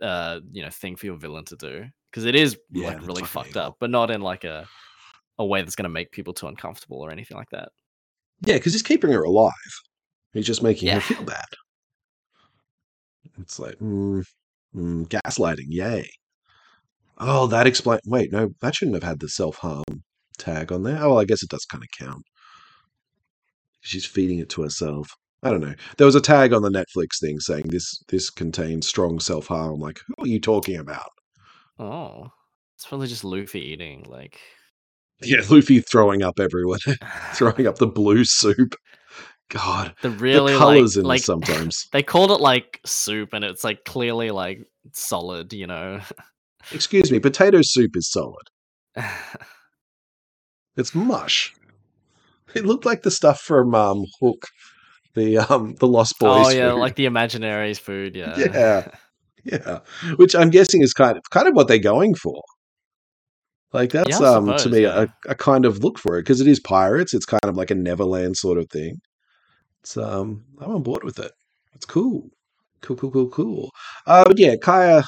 [0.03, 3.23] uh you know thing for your villain to do because it is Yeah, like really
[3.23, 3.63] fucked evil.
[3.63, 4.67] up, but not in like a
[5.39, 7.69] a way that's going to make people too uncomfortable or anything like that.
[8.45, 9.53] Yeah, because he's keeping her alive.
[10.33, 10.95] He's just making Yeah.
[10.95, 11.45] her feel bad.
[13.39, 14.25] It's like, mm,
[14.75, 16.09] mm, gaslighting, yay.
[17.19, 18.01] Oh, that explain.
[18.07, 19.85] Wait, no, that shouldn't have had the self harm
[20.37, 20.99] tag on there.
[21.03, 22.23] Oh, well, I guess it does kind of count.
[23.81, 25.09] She's feeding it to herself.
[25.43, 25.75] I don't know.
[25.97, 29.79] There was a tag on the Netflix thing saying this this contains strong self harm.
[29.79, 31.11] Like, who are you talking about?
[31.79, 32.31] Oh,
[32.75, 34.05] it's probably just Luffy eating.
[34.09, 34.41] Like,
[35.23, 36.79] Yeah, Luffy throwing up everywhere,
[37.35, 38.75] throwing up the blue soup.
[39.49, 41.87] God, the really the colors like, in like sometimes.
[41.93, 45.53] they called it like soup, and it's like clearly like solid.
[45.53, 46.01] You know.
[46.73, 48.49] Excuse me, potato soup is solid.
[50.77, 51.55] It's mush.
[52.55, 54.47] It looked like the stuff from um, Hook,
[55.15, 56.47] the um, the Lost Boys.
[56.47, 56.79] oh yeah, food.
[56.79, 58.17] like the Imaginaries food.
[58.17, 58.37] Yeah.
[59.47, 59.53] Yeah.
[59.61, 59.79] yeah,
[60.17, 62.43] which I'm guessing is kind of kind of what they're going for.
[63.73, 65.03] Like that's Yeah, um to me yeah.
[65.27, 67.15] a, a kind of look for it because it is pirates.
[67.15, 68.99] It's kind of like a Neverland sort of thing.
[69.83, 71.31] It's um I'm on board with it.
[71.75, 72.31] It's cool,
[72.81, 73.71] cool, cool, cool, cool.
[74.07, 75.05] Uh, but yeah, Kaya,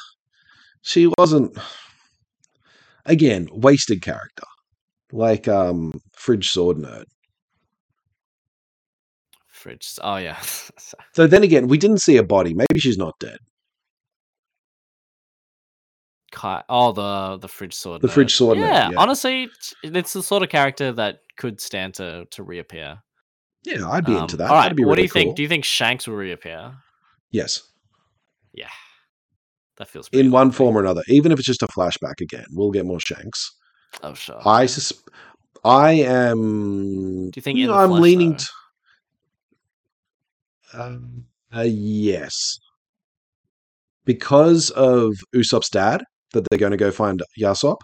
[0.83, 1.57] she wasn't
[3.07, 4.45] again wasted character
[5.13, 7.05] like um Fridge Sword Nerd.
[9.49, 9.95] Fridge.
[10.03, 10.39] Oh yeah.
[11.15, 12.55] So then again, we didn't see a body.
[12.55, 13.39] Maybe she's not dead.
[16.31, 16.63] Kai.
[16.69, 18.03] Oh, the the fridge sword.
[18.03, 18.13] The nerd.
[18.13, 18.99] fridge sword nerd, Yeah, yeah.
[18.99, 19.45] honestly,
[19.83, 22.99] it's- the sort of character that could stand to to reappear.
[23.65, 24.51] Yeah, I'd be into Um, that.
[24.51, 25.37] All right, what do really you think?
[25.37, 26.77] Do you think Shanks will reappear?
[27.31, 27.63] yes,
[28.53, 28.69] Yeah,
[29.79, 32.47] that feels pretty in one form or another, even if it's just a flashback again,
[32.53, 33.51] we'll get more Shanks.
[34.03, 34.41] Oh sure.
[34.47, 34.93] I sus-
[35.65, 37.31] I am.
[37.31, 38.37] Do you think you know, I'm flesh, leaning.
[38.37, 38.47] T-
[40.75, 41.25] um,
[41.55, 42.59] uh, yes,
[44.05, 47.79] because of Usopp's dad, that they're going to go find Yasopp.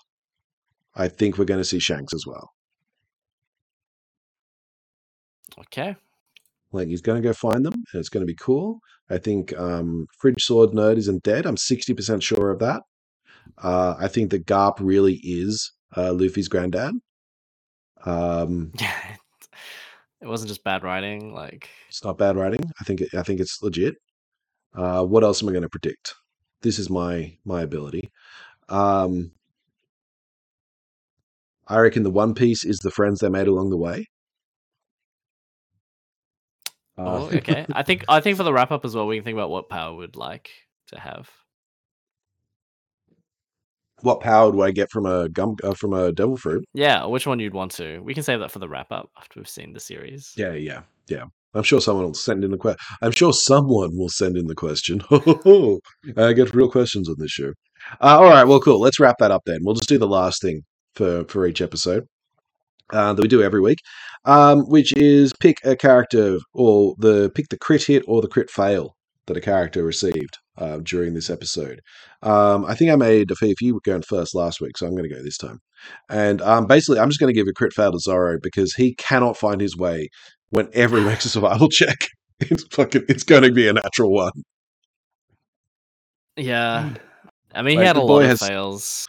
[0.94, 2.50] I think we're going to see Shanks as well.
[5.58, 5.96] Okay.
[6.72, 8.80] Like he's going to go find them, and it's going to be cool.
[9.10, 11.46] I think um, Fridge Sword Nerd isn't dead.
[11.46, 12.82] I'm sixty percent sure of that.
[13.58, 16.94] Uh, I think that Garp really is uh, Luffy's granddad.
[18.04, 19.16] Um, Yeah.
[20.20, 21.34] It wasn't just bad writing.
[21.34, 22.62] Like it's not bad writing.
[22.80, 23.96] I think it, I think it's legit.
[24.74, 26.14] Uh, what else am I going to predict?
[26.62, 28.10] This is my my ability.
[28.70, 29.32] Um,
[31.68, 34.06] I reckon the One Piece is the friends they made along the way.
[36.96, 37.66] Oh, Uh, okay.
[37.72, 39.68] I think I think for the wrap up as well, we can think about what
[39.68, 40.48] power would like
[40.88, 41.30] to have.
[44.04, 46.64] What power do I get from a gum uh, from a devil fruit?
[46.74, 48.00] Yeah, which one you'd want to.
[48.00, 50.32] We can save that for the wrap up after we've seen the series.
[50.36, 51.24] Yeah, yeah, yeah.
[51.54, 52.84] I'm sure someone will send in the question.
[53.00, 55.02] I'm sure someone will send in the question.
[56.16, 57.52] I get real questions on this show.
[58.00, 58.80] Uh, all right, well, cool.
[58.80, 59.60] Let's wrap that up then.
[59.62, 60.62] We'll just do the last thing
[60.94, 62.04] for for each episode
[62.90, 63.78] uh, that we do every week,
[64.24, 68.50] um, which is pick a character or the pick the crit hit or the crit
[68.50, 68.96] fail
[69.26, 71.80] that a character received uh, during this episode.
[72.22, 73.54] Um, I think I made a fee.
[73.60, 75.58] You were going first last week, so I'm going to go this time.
[76.08, 78.94] And um, basically, I'm just going to give a crit fail to Zoro because he
[78.94, 80.08] cannot find his way
[80.50, 81.98] whenever he makes a survival check.
[82.40, 83.04] It's fucking.
[83.08, 84.32] It's going to be a natural one.
[86.36, 86.94] Yeah.
[87.54, 89.06] I mean, Like, he had a lot of has- fails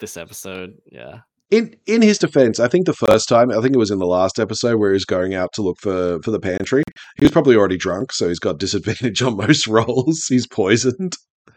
[0.00, 0.72] this episode.
[0.90, 1.20] Yeah.
[1.50, 4.06] In in his defense, I think the first time, I think it was in the
[4.06, 6.82] last episode where he was going out to look for for the pantry.
[7.18, 10.24] He was probably already drunk, so he's got disadvantage on most rolls.
[10.28, 11.14] He's poisoned.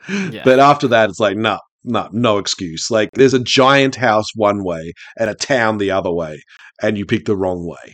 [0.09, 0.43] Yeah.
[0.43, 2.91] But after that, it's like, no, no, no excuse.
[2.91, 6.41] Like, there's a giant house one way and a town the other way,
[6.81, 7.93] and you pick the wrong way.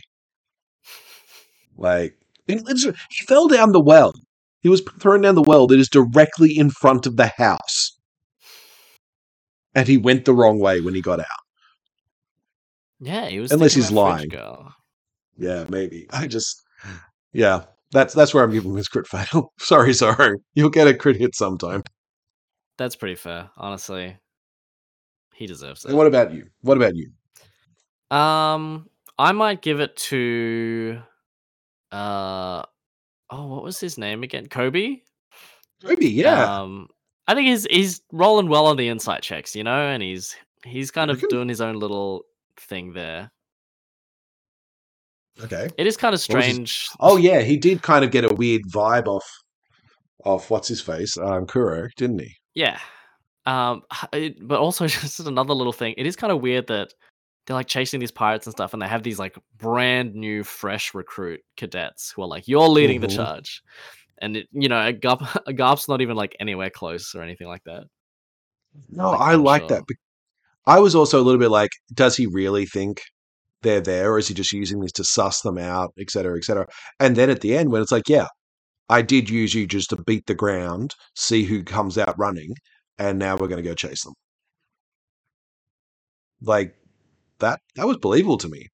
[1.76, 2.14] Like,
[2.46, 4.12] it- he fell down the well.
[4.60, 7.98] He was thrown down the well that is directly in front of the house.
[9.74, 11.26] And he went the wrong way when he got out.
[13.00, 14.28] Yeah, he was Unless he's lying.
[14.28, 14.74] Girl.
[15.36, 16.06] Yeah, maybe.
[16.10, 16.62] I just,
[17.32, 19.52] yeah, that's that's where I'm giving this crit fail.
[19.58, 20.38] sorry, sorry.
[20.54, 21.82] You'll get a crit hit sometime.
[22.76, 24.16] That's pretty fair, honestly.
[25.34, 25.88] He deserves it.
[25.88, 26.46] And what about you?
[26.62, 27.10] What about you?
[28.16, 28.88] Um,
[29.18, 31.00] I might give it to,
[31.92, 32.62] uh,
[33.30, 34.46] oh, what was his name again?
[34.46, 35.02] Koby.
[35.82, 36.60] Koby, yeah.
[36.60, 36.88] Um,
[37.26, 40.90] I think he's he's rolling well on the insight checks, you know, and he's he's
[40.90, 42.24] kind of doing his own little
[42.60, 43.30] thing there.
[45.42, 45.68] okay.
[45.76, 46.88] It is kind of his- strange.
[47.00, 49.24] Oh yeah, he did kind of get a weird vibe off
[50.24, 52.34] off what's his face, um, Kuro, didn't he?
[52.54, 52.78] Yeah.
[53.46, 53.82] Um,
[54.12, 55.94] it, but also just another little thing.
[55.98, 56.94] It is kind of weird that
[57.46, 60.94] they're like chasing these pirates and stuff, and they have these like brand new, fresh
[60.94, 63.02] recruit cadets who are like, "You're leading Mhm.
[63.02, 63.62] the charge,"
[64.18, 67.48] and it, you know, a Garp, a Garp's not even like anywhere close or anything
[67.48, 67.84] like that.
[68.88, 69.68] No, Like, I I'm like sure.
[69.68, 69.84] that.
[70.66, 73.02] I was also a little bit like, does he really think
[73.62, 76.44] they're there, or is he just using this to suss them out, et cetera, et
[76.44, 76.66] cetera?
[77.00, 78.28] And then at the end, when it's like, yeah,
[78.88, 82.54] I did use you just to beat the ground, see who comes out running,
[82.98, 84.14] and now we're going to go chase them.
[86.42, 86.76] Like
[87.40, 88.68] that, that was believable to me.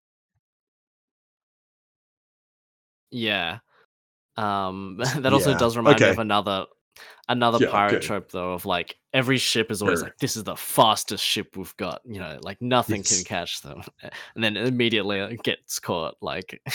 [3.11, 3.59] Yeah.
[4.36, 6.66] Um, that also Yeah, does remind me of another
[7.28, 8.07] another Yeah, pirate okay.
[8.07, 10.09] trope though of like every ship is always Sure.
[10.09, 13.16] like this is the fastest ship we've got you know like nothing Yes.
[13.16, 13.82] can catch them
[14.34, 16.61] and then immediately it gets caught like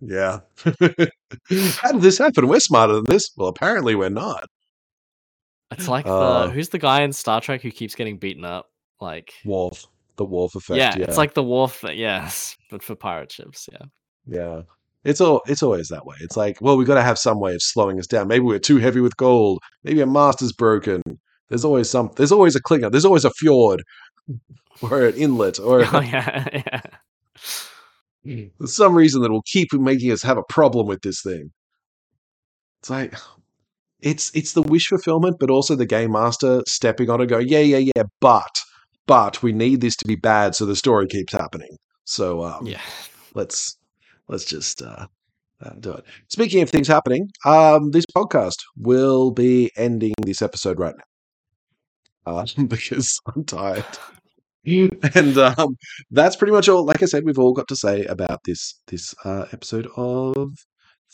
[0.00, 0.40] Yeah.
[0.64, 2.46] How did this happen?
[2.46, 3.32] We're smarter than this.
[3.36, 4.46] Well, apparently we're not.
[5.72, 6.46] it's like Uh.
[6.46, 8.66] the who's the guy in star trek who keeps getting beaten up
[9.00, 9.86] like Worf.
[10.16, 10.78] The Worf effect.
[10.78, 11.04] yeah, Yeah.
[11.04, 13.86] it's like the Worf yes but for pirate ships yeah
[14.26, 14.62] Yeah.
[15.04, 16.16] It's all it's always that way.
[16.20, 18.28] It's like, well, we've got to have some way of slowing us down.
[18.28, 19.60] Maybe we're too heavy with gold.
[19.84, 21.02] Maybe a master's broken.
[21.48, 22.90] There's always some there's always a clinger.
[22.90, 23.82] There's always a fjord
[24.82, 26.80] or an inlet or oh yeah yeah
[28.58, 31.50] there's some reason that will keep making us have a problem with this thing.
[32.80, 33.14] It's like
[34.00, 37.60] it's it's the wish fulfillment, but also the game master stepping on it, going, yeah,
[37.60, 38.60] yeah, yeah, but
[39.06, 41.76] but we need this to be bad so the story keeps happening.
[42.04, 42.80] So um, yeah
[43.34, 43.77] let's
[44.28, 45.06] let's just uh,
[45.64, 46.04] uh, do it.
[46.28, 51.04] Speaking of things happening, um, this podcast will be ending this episode right now
[52.28, 53.84] uh, because I'm tired.
[55.14, 55.76] and um,
[56.10, 56.84] that's pretty much all.
[56.84, 60.50] Like I said, we've all got to say about this this uh, episode of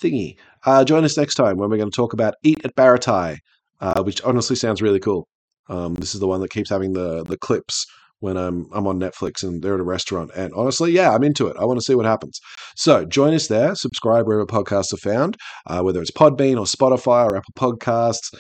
[0.03, 0.37] Thingy.
[0.65, 3.39] Uh, join us next time when we're going to talk about Eat at Baratie,
[3.81, 5.29] uh, which honestly sounds really cool.
[5.69, 7.87] Um, this is the one that keeps having the the clips
[8.21, 10.31] when I'm I'm on Netflix and they're at a restaurant.
[10.37, 11.57] And honestly, yeah, I'm into it.
[11.59, 12.41] I want to see what happens.
[12.77, 13.75] So join us there.
[13.75, 15.37] Subscribe wherever podcasts are found,
[15.67, 18.35] uh, whether it's Podbean or Spotify or Apple Podcasts.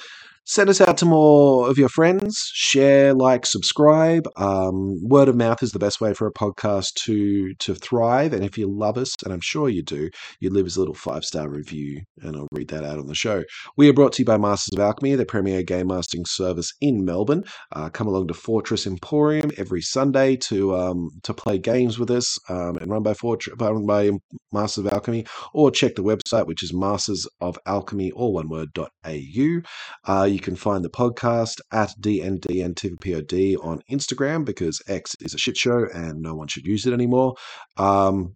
[0.47, 2.51] Send us out to more of your friends.
[2.53, 4.29] Share, like, subscribe.
[4.37, 8.35] Um, word of mouth is the best way for a podcast to to thrive.
[8.35, 10.95] And if you love us, and I'm sure you do, you leave us a little
[10.95, 13.43] five star review, and I'll read that out on the show.
[13.79, 17.07] We are brought to you by Masters of Alchemy, the premier game mastering service in
[17.07, 17.45] Melbourne.
[17.73, 22.39] Uh, come along to Fortress Emporium every Sunday to um, to play games with us,
[22.51, 24.11] um, and run by Fortress, run by
[24.53, 25.25] Masters of Alchemy,
[25.55, 28.69] or check the website, which is Masters of Alchemy, all one word.
[28.75, 29.61] Dot .au.
[30.05, 35.57] Uh, you can find the podcast at DNDNTVPOD on Instagram because X is a shit
[35.57, 37.35] show and no one should use it anymore.
[37.77, 38.35] Um,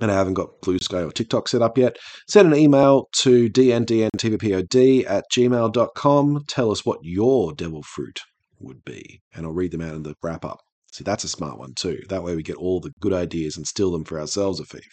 [0.00, 1.96] and I haven't got Blue Sky or TikTok set up yet.
[2.28, 6.44] Send an email to dndntvpod at gmail.com.
[6.46, 8.20] Tell us what your devil fruit
[8.60, 10.60] would be, and I'll read them out in the wrap up.
[10.92, 12.00] See, that's a smart one too.
[12.08, 14.84] That way we get all the good ideas and steal them for ourselves, Afif.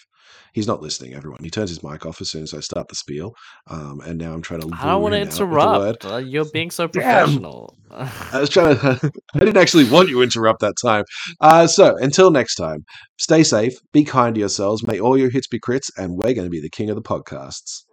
[0.53, 1.43] He's not listening, everyone.
[1.43, 3.33] He turns his mic off as soon as I start the spiel.
[3.67, 4.69] Um, and now I'm trying to.
[4.73, 6.05] i don't want to lure him out with the word.
[6.05, 9.11] interrupt uh, you're being so professional I was trying to.
[9.35, 11.05] I didn't actually want you to interrupt that time.
[11.41, 12.85] Uh, so until next time,
[13.17, 16.45] stay safe, be kind to yourselves, may all your hits be crits, and we're going
[16.45, 17.83] to be the king of the podcasts.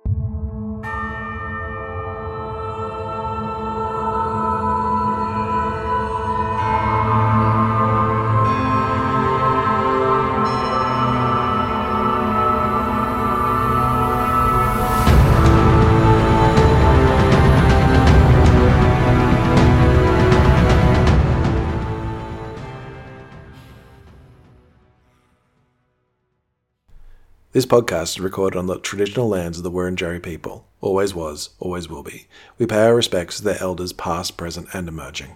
[27.53, 30.69] This podcast is recorded on the traditional lands of the Wurundjeri people.
[30.81, 32.29] Always was, always will be.
[32.59, 35.35] We pay our respects to their elders past, present, and emerging.